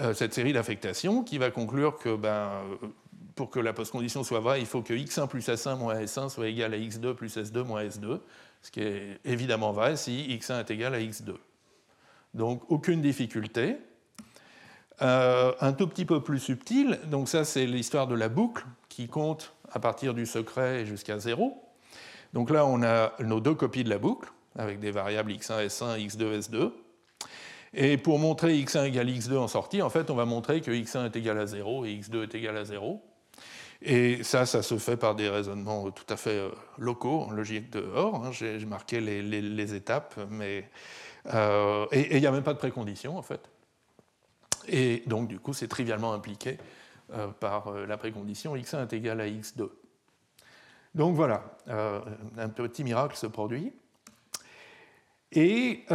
[0.00, 2.88] euh, cette série d'affectations, qui va conclure que ben, euh,
[3.34, 6.48] pour que la postcondition soit vraie, il faut que x1 plus s1 moins s1 soit
[6.48, 8.20] égal à x2 plus s2 moins s2,
[8.60, 11.34] ce qui est évidemment vrai si x1 est égal à x2.
[12.34, 13.78] Donc aucune difficulté.
[15.00, 19.54] un tout petit peu plus subtil, donc ça c'est l'histoire de la boucle qui compte
[19.70, 21.67] à partir du secret jusqu'à 0.
[22.32, 25.98] Donc là, on a nos deux copies de la boucle, avec des variables x1, s1,
[26.06, 26.72] x2, s2.
[27.74, 31.06] Et pour montrer x1 égale x2 en sortie, en fait, on va montrer que x1
[31.06, 33.02] est égal à 0 et x2 est égal à 0.
[33.80, 37.70] Et ça, ça se fait par des raisonnements tout à fait euh, locaux, en logique
[37.70, 37.88] de.
[37.96, 38.32] Hein.
[38.32, 40.68] J'ai marqué les, étapes, mais.
[41.32, 43.40] Euh, et il n'y a même pas de précondition, en fait.
[44.66, 46.58] Et donc, du coup, c'est trivialement impliqué
[47.12, 49.68] euh, par la précondition x1 est égal à x2.
[50.98, 53.72] Donc voilà, un petit miracle se produit.
[55.32, 55.86] Et,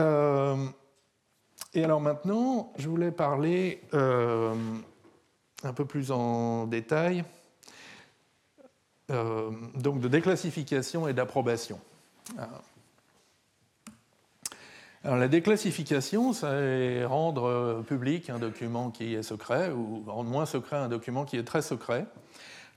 [1.73, 7.23] et alors maintenant, je voulais parler un peu plus en détail
[9.11, 11.79] euh, donc de déclassification et d'approbation.
[12.39, 12.45] Euh,
[15.03, 20.45] alors, la déclassification, c'est rendre euh, public un document qui est secret ou rendre moins
[20.45, 22.05] secret un document qui est très secret.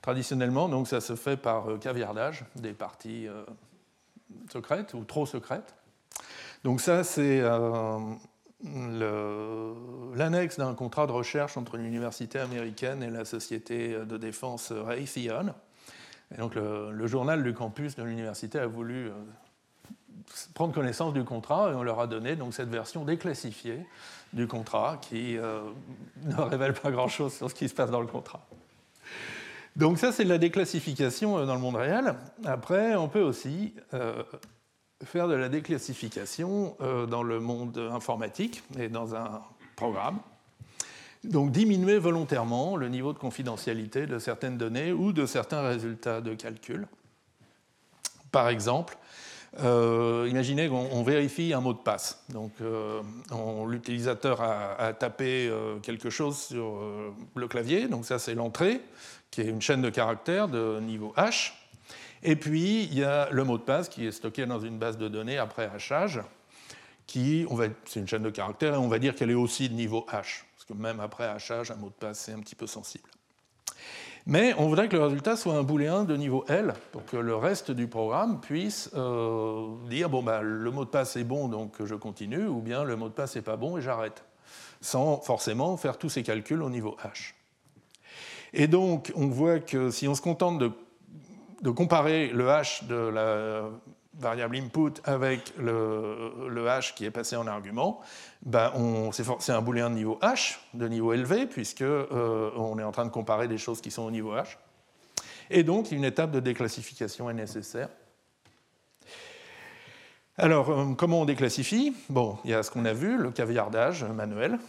[0.07, 3.27] Traditionnellement, donc, ça se fait par caviardage des parties
[4.49, 5.75] secrètes ou trop secrètes.
[6.63, 7.41] Donc ça, c'est
[10.15, 15.53] l'annexe d'un contrat de recherche entre l'université américaine et la société de défense Raytheon.
[16.33, 19.11] Et donc le, journal du campus de l'université a voulu euh,
[20.53, 23.85] prendre connaissance du contrat et on leur a donné donc cette version déclassifiée
[24.31, 25.61] du contrat qui euh,
[26.23, 28.45] ne révèle pas grand-chose sur ce qui se passe dans le contrat.
[29.77, 32.15] Donc ça c'est de la déclassification euh, dans le monde réel.
[32.43, 33.73] Après on peut aussi
[35.05, 36.75] faire de la déclassification
[37.07, 39.41] dans le monde informatique et dans un
[39.75, 40.19] programme
[41.23, 46.33] donc diminuer volontairement le niveau de confidentialité de certaines données ou de certains résultats de
[46.33, 46.87] calcul.
[48.31, 48.97] Par exemple,
[49.61, 52.23] euh, imaginez qu'on vérifie un mot de passe.
[52.29, 53.01] Donc, euh,
[53.67, 56.81] l'utilisateur a, tapé euh, quelque chose sur
[57.35, 57.87] le clavier.
[57.87, 58.81] Donc, ça, c'est l'entrée,
[59.31, 61.53] qui est une chaîne de caractères de niveau H.
[62.23, 64.97] Et puis, il y a le mot de passe qui est stocké dans une base
[64.97, 66.21] de données après hachage,
[67.05, 67.45] qui,
[67.85, 70.43] c'est une chaîne de caractères, et on va dire qu'elle est aussi de niveau H
[70.67, 73.09] que même après hachage, un mot de passe, c'est un petit peu sensible.
[74.25, 77.35] Mais on voudrait que le résultat soit un booléen de niveau L pour que le
[77.35, 81.75] reste du programme puisse euh, dire bon, bah, le mot de passe est bon donc
[81.83, 84.25] je continue, ou bien le mot de passe n'est pas bon et j'arrête,
[84.81, 87.36] sans forcément faire tous ces calculs au niveau H.
[88.53, 93.69] Et donc on voit que si on se contente de, comparer le H de la
[94.17, 98.01] variable input avec le, hash qui est passé en argument,
[98.43, 98.71] ben
[99.11, 103.05] c'est un booléen de niveau h, de niveau élevé, puisque euh, on est en train
[103.05, 104.57] de comparer des choses qui sont au niveau h.
[105.49, 107.89] Et donc, une étape de déclassification est nécessaire.
[110.39, 111.95] Alors, euh, comment on déclassifie?
[112.09, 114.59] Bon, il y a ce qu'on a vu, le caviardage manuel,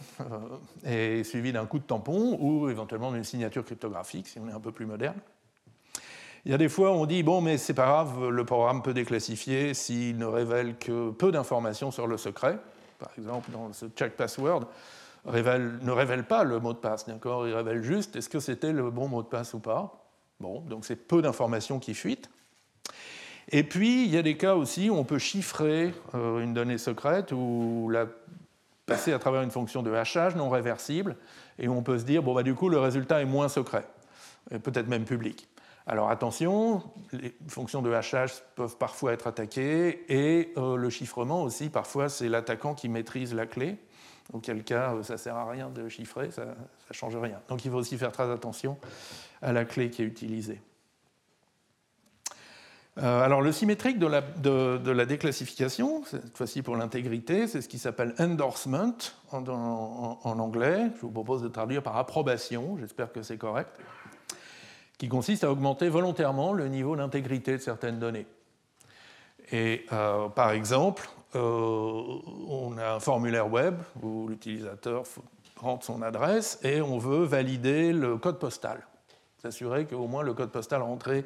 [0.87, 4.59] euh, suivi d'un coup de tampon ou éventuellement d'une signature cryptographique, si on est un
[4.59, 5.17] peu plus moderne.
[6.43, 8.95] Il y a des fois, on dit bon, mais c'est pas grave, le programme peut
[8.95, 12.57] déclassifier s'il ne révèle que peu d'informations sur le secret.
[12.97, 14.65] Par exemple, dans ce check password,
[15.27, 17.47] ne révèle pas le mot de passe, d'accord?
[17.47, 20.03] Il révèle juste est-ce que c'était le bon mot de passe ou pas?
[20.39, 22.31] Bon, donc c'est peu d'informations qui fuitent.
[23.51, 26.77] Et puis, il y a des cas aussi où on peut chiffrer euh, une donnée
[26.77, 28.07] secrète ou la
[28.85, 31.15] passer à travers une fonction de hachage non réversible,
[31.59, 33.85] et on peut se dire, bon, bah, du coup, le résultat est moins secret,
[34.51, 35.47] et peut-être même public.
[35.89, 36.83] Alors attention,
[37.13, 42.29] les fonctions de hachage peuvent parfois être attaquées et euh, le chiffrement aussi, parfois c'est
[42.29, 43.77] l'attaquant qui maîtrise la clé,
[44.31, 47.39] auquel cas euh, ça ne sert à rien de chiffrer, ça ne change rien.
[47.47, 48.77] Donc il faut aussi faire très attention
[49.41, 50.61] à la clé qui est utilisée.
[52.97, 58.13] Euh, alors le symétrique de la, déclassification, cette fois-ci pour l'intégrité, c'est ce qui s'appelle
[58.19, 58.97] endorsement
[59.31, 60.89] en anglais.
[60.95, 63.79] Je vous propose de traduire par approbation, j'espère que c'est correct
[64.99, 68.27] qui consiste à augmenter volontairement le niveau d'intégrité de certaines données.
[69.51, 71.39] Et euh, par exemple, euh,
[72.47, 75.03] on a un formulaire web où l'utilisateur
[75.55, 78.85] rentre son adresse et on veut valider le code postal,
[79.41, 81.25] s'assurer qu'au moins le code postal rentré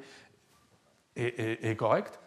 [1.16, 2.20] est, correct.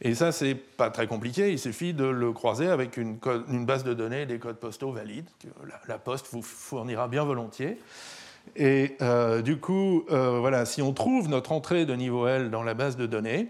[0.00, 3.18] Et ça, c'est pas très compliqué, il suffit de le croiser avec une,
[3.64, 5.48] base de données des codes postaux valides, que
[5.88, 7.78] la Poste vous fournira bien volontiers.
[8.56, 12.62] Et euh, du coup, euh, voilà, si on trouve notre entrée de niveau L dans
[12.62, 13.48] la base de données,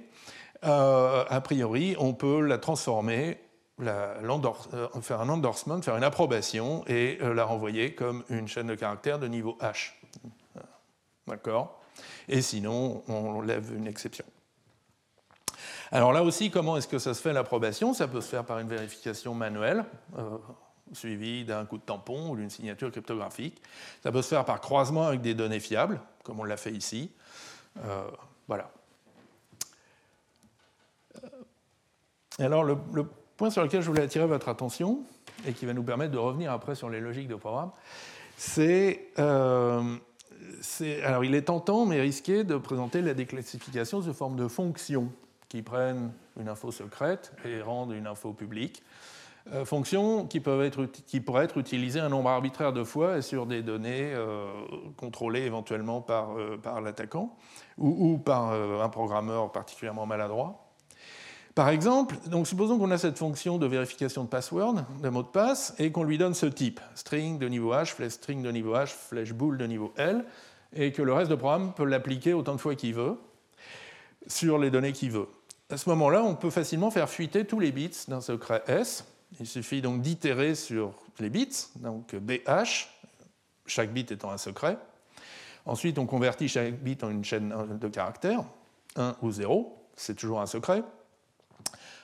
[0.65, 3.39] euh, a priori, on peut la transformer,
[3.81, 9.29] faire un endorsement, faire une approbation et la renvoyer comme une chaîne de caractères de
[9.29, 9.93] niveau H.
[11.27, 11.81] D'accord?
[12.29, 14.25] Et sinon, on lève une exception.
[15.91, 17.95] Alors là aussi, comment est-ce que ça se fait l'approbation?
[17.95, 19.85] Ça peut se faire par une vérification manuelle
[20.93, 23.61] suivi d'un coup de tampon ou d'une signature cryptographique.
[24.03, 27.11] Ça peut se faire par croisement avec des données fiables, comme on l'a fait ici.
[27.85, 28.09] Euh,
[28.47, 28.71] voilà.
[31.23, 31.29] Euh,
[32.39, 32.77] alors, le,
[33.37, 35.01] point sur lequel je voulais attirer votre attention,
[35.47, 37.71] et qui va nous permettre de revenir après sur les logiques de programme,
[38.37, 39.09] c'est.
[39.19, 39.97] Euh,
[41.05, 45.13] alors, il est tentant, mais risqué, de présenter la déclassification sous forme de fonctions
[45.49, 48.83] qui prennent une info secrète et rendent une info publique.
[49.53, 53.63] Euh, fonctions qui, peuvent être, qui être utilisées un nombre arbitraire de fois sur des
[53.63, 54.47] données euh,
[54.97, 57.35] contrôlées éventuellement par, euh, par l'attaquant
[57.79, 60.65] ou, ou, par un programmeur particulièrement maladroit.
[61.55, 65.29] Par exemple, donc supposons qu'on a cette fonction de vérification de password, de mot de
[65.29, 68.75] passe, et qu'on lui donne ce type, string de niveau H, flèche string de niveau
[68.77, 70.25] H, flèche bool de niveau L,
[70.73, 73.19] et que le reste du programme peut l'appliquer autant de fois qu'il veut
[74.29, 75.27] sur les données qu'il veut.
[75.71, 79.05] À ce moment-là, on peut facilement faire fuiter tous les bits d'un secret S,
[79.39, 82.89] il suffit donc d'itérer sur les bits, donc BH,
[83.67, 84.79] chaque bit étant un secret.
[85.67, 88.45] Ensuite, on convertit chaque bit en une chaîne de caractères,
[88.97, 90.83] 1 ou 0, c'est toujours un secret.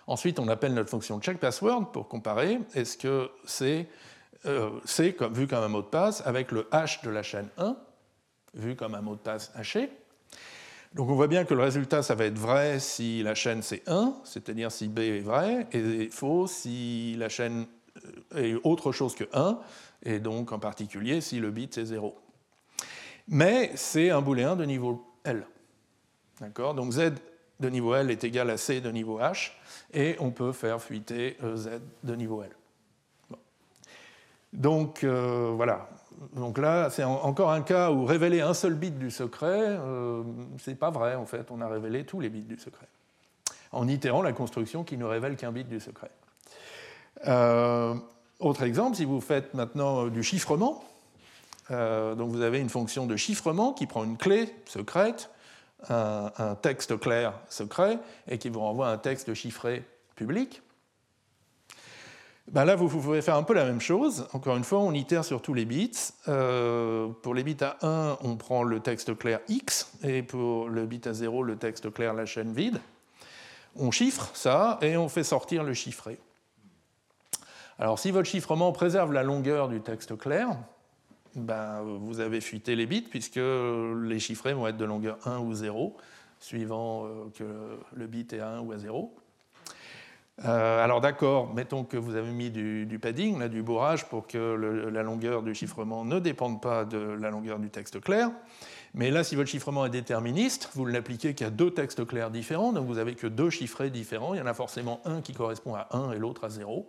[0.07, 3.89] Ensuite, on appelle notre fonction checkPassword pour comparer est-ce que c'est
[4.45, 4.79] euh,
[5.33, 7.75] vu comme un mot de passe avec le hash de la chaîne 1,
[8.53, 9.91] vu comme un mot de passe haché.
[10.95, 13.83] Donc on voit bien que le résultat, ça va être vrai si la chaîne c'est
[13.89, 17.67] 1, c'est-à-dire si B est vrai, et faux si la chaîne
[18.37, 19.59] euh, est autre chose que 1,
[20.05, 22.17] et donc en particulier si le bit est 0.
[23.27, 25.45] Mais c'est un booléen de niveau L.
[26.41, 26.75] D'accord?
[26.75, 27.15] Donc Z
[27.59, 29.51] de niveau L est égal à C de niveau H,
[29.93, 31.71] et on peut faire fuiter euh, Z
[32.05, 32.51] de niveau L.
[34.53, 35.89] Donc euh, voilà,
[36.35, 40.23] donc là, c'est encore un cas où révéler un seul bit du secret, euh,
[40.59, 42.89] c'est pas vrai en fait, on a révélé tous les bits du secret,
[43.73, 46.11] en itérant la construction qui ne révèle qu'un bit du secret.
[47.27, 47.95] Euh,
[48.41, 50.85] autre exemple, si vous faites maintenant du chiffrement,
[51.71, 55.31] euh, donc vous avez une fonction de chiffrement qui prend une clé secrète,
[55.91, 59.85] un texte clair secret, et qui vous renvoie un texte chiffré
[60.17, 60.63] public.
[62.49, 64.27] Ben là, vous, pouvez faire un peu la même chose.
[64.35, 65.91] Encore une fois, on itère sur tous les bits.
[66.29, 70.85] Euh, pour les bits à 1, on prend le texte clair X, et pour le
[70.85, 72.81] bit à 0, le texte clair la chaîne vide.
[73.77, 76.19] On chiffre ça, et on fait sortir le chiffré.
[77.79, 80.51] Alors, si votre chiffrement préserve la longueur du texte clair,
[81.35, 83.41] ben, vous avez fuité les bits, puisque
[84.03, 85.97] les chiffrés vont être de longueur 1 ou 0,
[86.41, 89.15] suivant euh, que le bit est à 1 ou à 0.
[90.45, 94.91] Euh, alors d'accord, mettons que vous avez mis du, padding, là, du bourrage, pour que
[94.93, 98.31] la longueur du chiffrement ne dépende pas de la longueur du texte clair.
[98.95, 102.73] Mais là, si votre chiffrement est déterministe, vous ne l'appliquez qu'à deux textes clairs différents,
[102.73, 104.35] donc vous n'avez que deux chiffrés différents.
[104.35, 106.89] Il y en a forcément un qui correspond à 1 et l'autre à 0.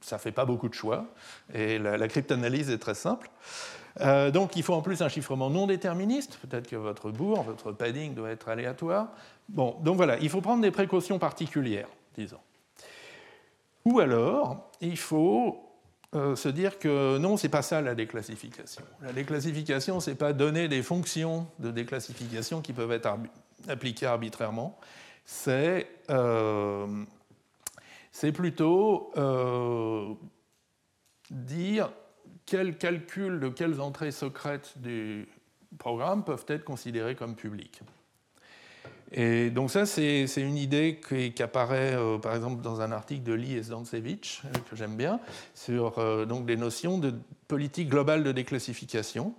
[0.00, 1.06] Ça ne fait pas beaucoup de choix,
[1.52, 3.30] et la, cryptanalyse est très simple.
[4.00, 7.72] Euh, donc il faut en plus un chiffrement non déterministe, peut-être que votre bourg, votre
[7.72, 9.08] padding doit être aléatoire.
[9.48, 12.38] Bon, donc voilà, il faut prendre des précautions particulières, disons.
[13.84, 15.70] Ou alors, il faut
[16.14, 18.82] euh, se dire que non, c'est pas ça la déclassification.
[19.00, 23.08] La déclassification, c'est pas donner des fonctions de déclassification qui peuvent être
[23.68, 24.78] appliquées arbitrairement.
[25.24, 27.04] C'est euh,
[28.34, 30.14] plutôt euh,
[31.30, 31.92] dire
[32.44, 35.28] quels calculs de quelles entrées secrètes du
[35.78, 37.80] programme peuvent être considérés comme publics.
[39.12, 43.32] Et donc ça, c'est une idée qui, apparaît, euh, par exemple, dans un article de
[43.32, 45.18] Lee et Zdancevich, euh, que j'aime bien,
[45.54, 47.14] sur euh, donc des notions de
[47.48, 49.34] politique globale de déclassification,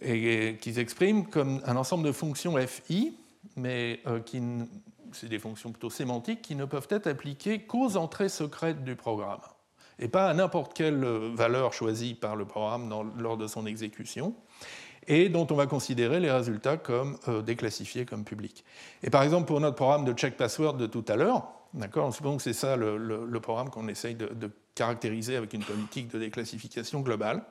[0.00, 3.14] et, qu'ils expriment comme un ensemble de fonctions FI,
[3.56, 4.40] mais qui
[5.12, 9.40] c'est des fonctions plutôt sémantiques qui ne peuvent être appliquées qu'aux entrées secrètes du programme,
[9.98, 11.04] et pas à n'importe quelle
[11.34, 14.34] valeur choisie par le programme lors de son exécution
[15.06, 18.64] et dont on va considérer les résultats comme euh, déclassifiés comme publics.
[19.02, 22.36] Et par exemple, pour notre programme de check password de tout à l'heure, d'accord, supposons
[22.36, 27.42] que c'est ça le, programme qu'on essaye de, caractériser avec une politique de déclassification globale.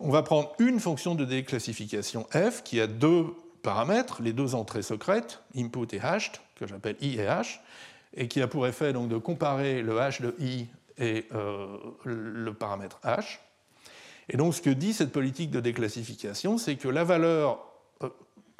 [0.00, 3.26] On va prendre une fonction de déclassification f qui a deux
[3.62, 7.58] paramètres, les deux entrées secrètes, input et hashed, que j'appelle i et h,
[8.14, 10.66] et qui a pour effet donc, de comparer le hash de i
[10.96, 13.38] et euh, le paramètre h.
[14.28, 17.64] Et donc ce que dit cette politique de déclassification, c'est que la valeur
[18.02, 18.10] euh,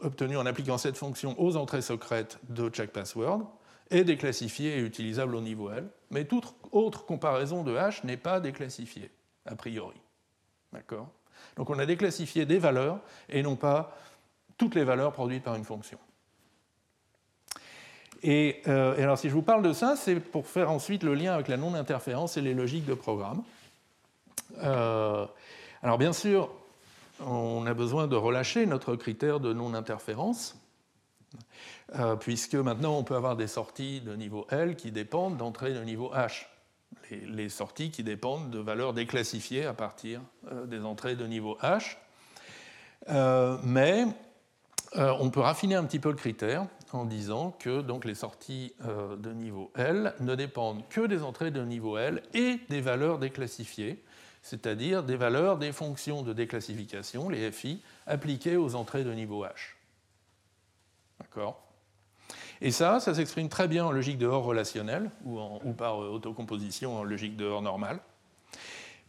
[0.02, 3.46] obtenue en appliquant cette fonction aux entrées secrètes de checkPassword
[3.90, 8.40] est déclassifiée et utilisable au niveau L, mais toute autre comparaison de hash n'est pas
[8.40, 9.10] déclassifiée,
[9.46, 9.96] a priori.
[10.72, 11.08] D'accord?
[11.56, 13.96] Donc on a déclassifié des valeurs et non pas
[14.56, 15.98] toutes les valeurs produites par une fonction.
[18.22, 21.34] Et, euh, alors si je vous parle de ça, c'est pour faire ensuite le lien
[21.34, 23.42] avec la non-interférence et les logiques de programme.
[24.62, 25.26] Euh,
[25.83, 26.51] alors bien sûr,
[27.20, 30.57] on a besoin de relâcher notre critère de non-interférence,
[32.20, 36.12] puisque maintenant on peut avoir des sorties de niveau L qui dépendent d'entrées de niveau
[36.14, 36.47] H.
[37.11, 40.20] Les, sorties qui dépendent de valeurs déclassifiées à partir
[40.66, 41.97] des entrées de niveau H.
[43.64, 44.05] mais
[44.95, 49.33] on peut raffiner un petit peu le critère en disant que les sorties euh, de
[49.33, 54.03] niveau L ne dépendent que des entrées de niveau L et des valeurs déclassifiées,
[54.43, 59.74] c'est-à-dire des valeurs des fonctions de déclassification, les FI, appliquées aux entrées de niveau H.
[61.20, 61.62] D'accord?
[62.61, 66.97] Et ça, ça s'exprime très bien en logique de Hors relationnelle ou, par euh, autocomposition
[66.97, 68.01] en logique de Hors normale.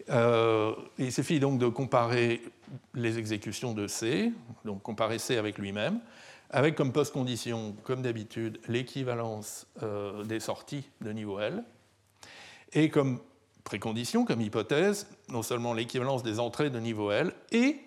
[0.09, 2.41] Euh, il suffit donc de comparer
[2.93, 4.31] les exécutions de C,
[4.65, 5.99] donc comparer C avec lui-même,
[6.51, 11.63] avec comme post-condition, comme d'habitude, l'équivalence euh, des sorties de niveau L,
[12.73, 13.19] et comme
[13.63, 17.77] précondition, comme hypothèse, non seulement l'équivalence des entrées de niveau L, et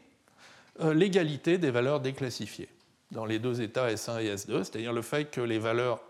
[0.80, 2.68] euh, l'égalité des valeurs déclassifiées
[3.10, 6.00] dans les deux états S1 et S2, c'est-à-dire le fait que les valeurs,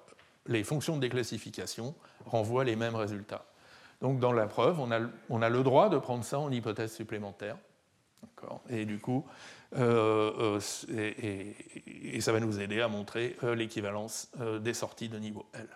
[0.46, 1.94] les fonctions de déclassification
[2.26, 3.44] renvoient les mêmes résultats.
[4.00, 4.90] Donc dans la preuve, on
[5.42, 7.56] a, le droit de prendre ça en hypothèse supplémentaire.
[8.68, 9.24] Et du coup,
[9.76, 10.58] euh,
[10.90, 15.68] euh, et, ça va nous aider à montrer l'équivalence des sorties de niveau L.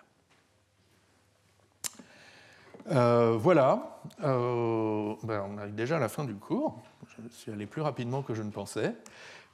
[2.87, 6.81] voilà, ben, on arrive déjà à la fin du cours.
[7.17, 8.95] Je suis allé plus rapidement que je ne pensais.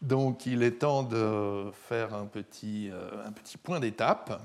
[0.02, 2.92] Donc il est temps de faire un petit,
[3.36, 4.42] petit point d'étape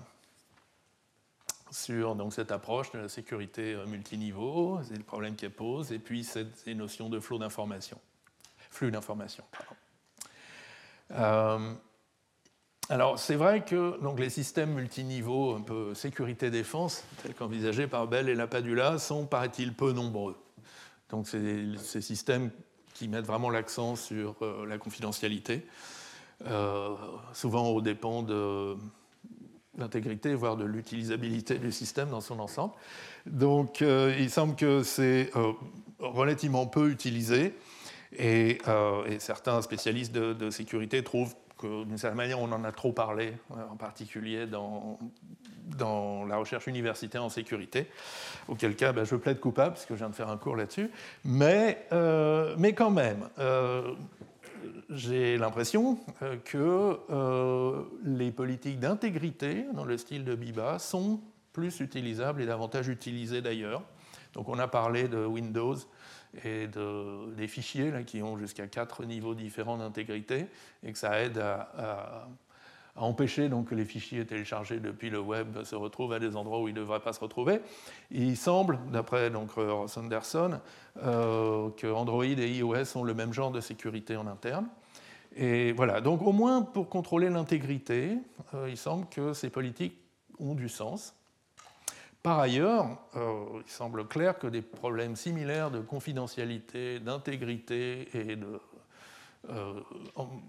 [1.70, 6.74] sur cette approche de la sécurité multiniveau, c'est le problème qu'elle pose, et puis ces
[6.74, 7.98] notions de flot d'information,
[8.70, 9.44] flux d'information.
[12.90, 18.06] Euh, alors, c'est vrai que donc, les systèmes multiniveaux, un peu sécurité-défense, tels qu'envisagés par
[18.06, 20.36] Bell et Lapadula, sont, paraît-il, peu nombreux.
[21.10, 22.50] Donc, c'est ces systèmes
[22.94, 25.66] qui mettent vraiment l'accent sur euh, la confidentialité,
[26.46, 26.94] euh,
[27.32, 28.76] souvent aux dépens de
[29.76, 32.74] l'intégrité, voire de l'utilisabilité du système dans son ensemble.
[33.26, 35.30] Donc, il semble que c'est
[36.00, 37.54] relativement peu utilisé.
[38.20, 41.34] Euh, et, certains spécialistes de, sécurité trouvent
[41.66, 44.98] d'une certaine manière, on en a trop parlé, euh, en particulier dans,
[46.26, 47.88] la recherche universitaire en sécurité,
[48.48, 50.90] auquel cas ben, je plaide coupable, parce que je viens de faire un cours là-dessus.
[51.24, 53.28] Mais, euh, mais quand même,
[54.90, 55.98] j'ai l'impression
[56.44, 56.98] que
[58.04, 61.20] les politiques d'intégrité dans le style de Biba sont
[61.52, 63.82] plus utilisables et davantage utilisées d'ailleurs.
[64.34, 65.76] Donc on a parlé de Windows
[66.44, 70.46] et de, des fichiers là, qui ont jusqu'à quatre niveaux différents d'intégrité
[70.82, 72.26] et que ça aide à,
[72.96, 76.66] empêcher donc, que les fichiers téléchargés depuis le web se retrouvent à des endroits où
[76.66, 77.60] ils ne devraient pas se retrouver.
[78.10, 80.58] Il semble, d'après donc, Ross Anderson,
[81.04, 84.66] euh, que Android et iOS ont le même genre de sécurité en interne.
[85.36, 88.18] Et voilà, donc au moins pour contrôler l'intégrité,
[88.54, 89.96] euh, il semble que ces politiques
[90.40, 91.14] ont du sens.
[92.28, 98.38] Par ailleurs, euh, il semble clair que des problèmes similaires de confidentialité, d'intégrité et
[99.48, 99.80] euh,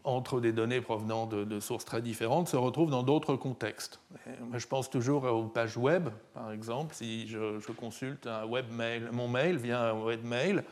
[0.03, 4.01] entre des données provenant de, sources très différentes se retrouvent dans d'autres contextes.
[4.53, 6.93] je pense toujours aux pages web, par exemple.
[6.93, 10.63] Si je, consulte webmail, mon mail via un webmail,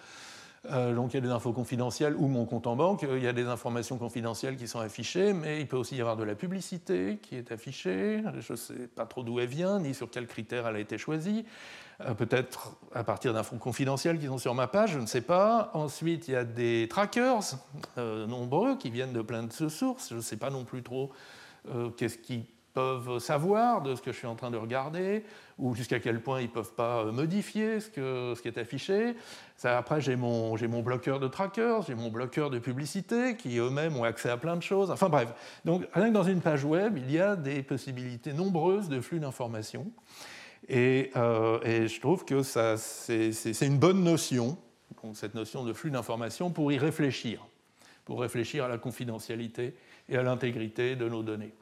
[0.65, 3.27] euh, donc il y a des infos confidentielles ou mon compte en banque, il y
[3.27, 6.35] a des informations confidentielles qui sont affichées, mais il peut aussi y avoir de la
[6.35, 8.23] publicité qui est affichée.
[8.39, 10.97] Je ne sais pas trop d'où elle vient, ni sur quels critères elle a été
[10.97, 11.45] choisie.
[12.01, 15.71] Euh, peut-être à partir d'infos confidentielles qui sont sur ma page, je ne sais pas.
[15.73, 17.55] Ensuite, il y a des trackers
[17.97, 20.09] euh, nombreux qui viennent de plein de sources.
[20.09, 21.11] Je ne sais pas non plus trop
[21.97, 22.45] qu'est-ce qui
[22.77, 25.23] peuvent savoir de ce que je suis en train de regarder,
[25.57, 29.15] ou jusqu'à quel point ils ne peuvent pas euh, modifier ce, qui est affiché.
[29.63, 34.29] Après, j'ai mon, bloqueur de trackers, j'ai mon bloqueur de publicité, qui eux-mêmes ont accès
[34.29, 34.91] à plein de choses.
[34.91, 35.33] Enfin bref,
[35.65, 39.19] donc rien que dans une page web, il y a des possibilités nombreuses de flux
[39.19, 39.87] d'informations.
[40.69, 44.55] Et, euh, je trouve que c'est une bonne notion,
[45.15, 47.43] cette notion de flux d'informations, pour y réfléchir,
[48.05, 49.73] pour réfléchir à la confidentialité
[50.09, 51.55] et à l'intégrité de nos données.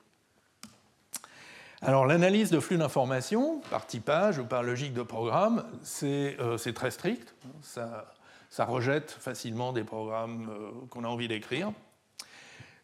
[1.82, 6.92] Alors l'analyse de flux d'informations par typage ou par logique de programme, c'est euh, très
[6.92, 7.36] strict.
[7.62, 11.72] Ça, rejette facilement des programmes euh, qu'on a envie d'écrire.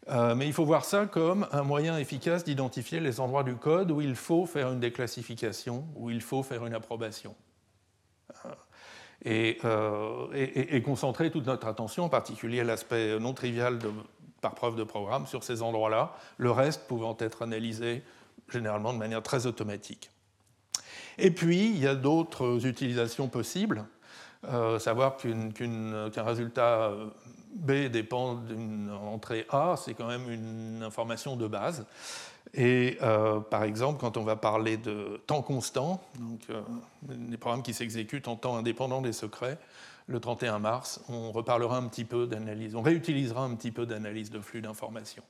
[0.10, 3.92] Euh, mais il faut voir ça comme un moyen efficace d'identifier les endroits du code
[3.92, 7.36] où il faut faire une déclassification, où il faut faire une approbation.
[9.24, 9.60] Et,
[10.84, 13.78] concentrer toute notre attention, en particulier l'aspect non trivial
[14.42, 18.04] par preuve de programme, sur ces endroits-là, le reste pouvant être analysé
[18.52, 20.12] généralement de manière très automatique.
[21.18, 23.86] Et puis, il y a d'autres utilisations possibles.
[24.80, 26.92] savoir qu'un résultat
[27.56, 31.86] B dépend d'une entrée A, c'est quand même une information de base.
[32.54, 32.98] Et
[33.50, 36.42] par exemple, quand on va parler de temps constant, donc
[37.04, 39.60] des programmes qui s'exécutent en temps indépendant des secrets,
[40.08, 44.32] le 31 mars, on reparlera un petit peu d'analyse, on réutilisera un petit peu d'analyse
[44.32, 45.24] de flux d'informations.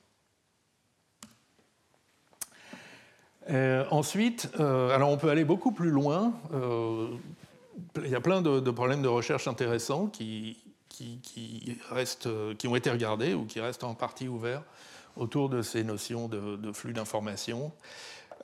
[3.50, 6.32] Euh, ensuite, euh, alors on peut aller beaucoup plus loin.
[6.54, 7.08] Euh,
[7.96, 10.58] il y a plein de, problèmes de recherche intéressants qui,
[11.90, 14.62] restent, qui ont été regardés ou qui restent en partie ouverts
[15.16, 17.72] autour de ces notions de, flux d'informations.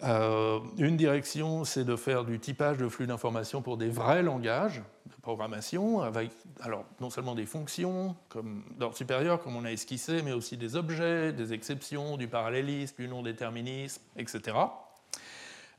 [0.03, 5.15] une direction, c'est de faire du typage de flux d'informations pour des vrais langages de
[5.23, 6.31] programmation, avec
[6.61, 8.17] alors, non seulement des fonctions
[8.77, 13.09] d'ordre supérieur, comme on a esquissé, mais aussi des objets, des exceptions, du parallélisme, du
[13.09, 14.57] non-déterminisme, etc.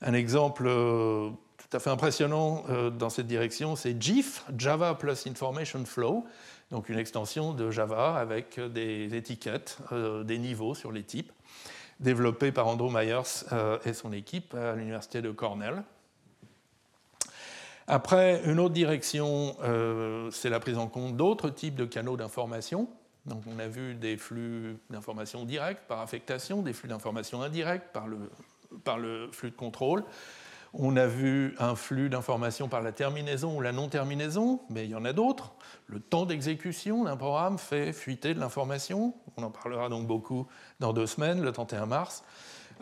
[0.02, 5.28] Un exemple euh, tout à fait impressionnant euh, dans cette direction, c'est JIF, Java Plus
[5.28, 6.26] Information Flow,
[6.72, 11.34] donc une extension de Java avec des étiquettes, euh, des niveaux sur les types,
[12.00, 13.43] développé par Andrew Myers
[13.84, 15.84] et son équipe à l'université de Cornell.
[17.88, 19.58] Après, une autre direction,
[20.32, 22.88] c'est la prise en compte d'autres types de canaux d'information.
[23.26, 28.08] Donc, on a vu des flux d'information directs par affectation, des flux d'information indirects par
[28.08, 28.30] le
[28.84, 30.03] par le flux de contrôle.
[30.74, 34.95] On a vu un flux d'informations par la terminaison ou la non-terminaison, mais il y
[34.95, 35.53] en a d'autres.
[35.88, 39.15] Le temps d'exécution d'un programme fait fuiter de l'information.
[39.38, 40.47] On en parlera donc beaucoup
[40.80, 42.24] dans deux semaines, le 31 mars.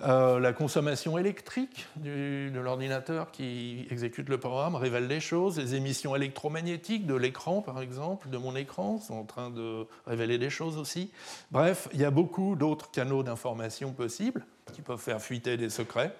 [0.03, 5.57] Euh, la consommation électrique de l'ordinateur qui exécute le programme révèle des choses.
[5.57, 10.37] Les émissions électromagnétiques de l'écran, par exemple, de mon écran, sont en train de révéler
[10.37, 11.11] des choses aussi.
[11.49, 16.13] Bref, il y a beaucoup d'autres canaux d'information possibles qui peuvent faire fuiter des secrets,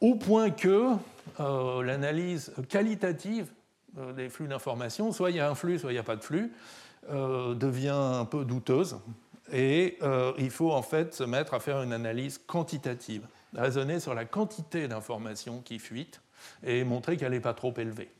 [0.00, 0.90] au point que
[1.40, 3.50] euh, l'analyse qualitative
[3.98, 6.16] euh, des flux d'information, soit il y a un flux, soit il n'y a pas
[6.16, 6.52] de flux,
[7.10, 8.98] devient un peu douteuse
[9.52, 14.14] et euh, il faut en fait se mettre à faire une analyse quantitative, raisonner sur
[14.14, 16.20] la quantité d'informations qui fuitent
[16.64, 18.10] et montrer qu'elle n'est pas trop élevée.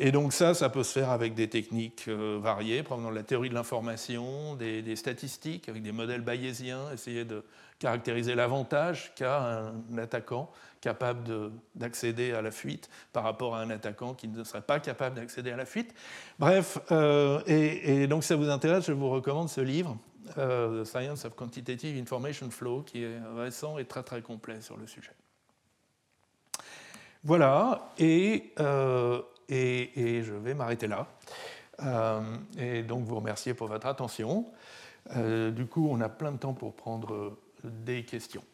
[0.00, 3.24] Et donc ça, ça peut se faire avec des techniques euh, variées, provenant de la
[3.24, 7.44] théorie de l'information, des, statistiques, avec des modèles bayésiens, essayer de
[7.80, 10.50] caractériser l'avantage qu'a un attaquant
[10.80, 15.16] capable d'accéder à la fuite par rapport à un attaquant qui ne serait pas capable
[15.16, 15.92] d'accéder à la fuite.
[16.38, 19.96] Bref, euh, et, donc si ça vous intéresse, je vous recommande ce livre
[20.36, 24.86] The Science of Quantitative Information Flow, qui est récent et très très complet sur le
[24.86, 25.12] sujet.
[27.24, 31.06] Voilà, et, euh, et, je vais m'arrêter là.
[31.82, 32.20] Euh,
[32.58, 34.46] et donc vous remercier pour votre attention.
[35.14, 38.44] du coup, on a plein de temps pour prendre des questions.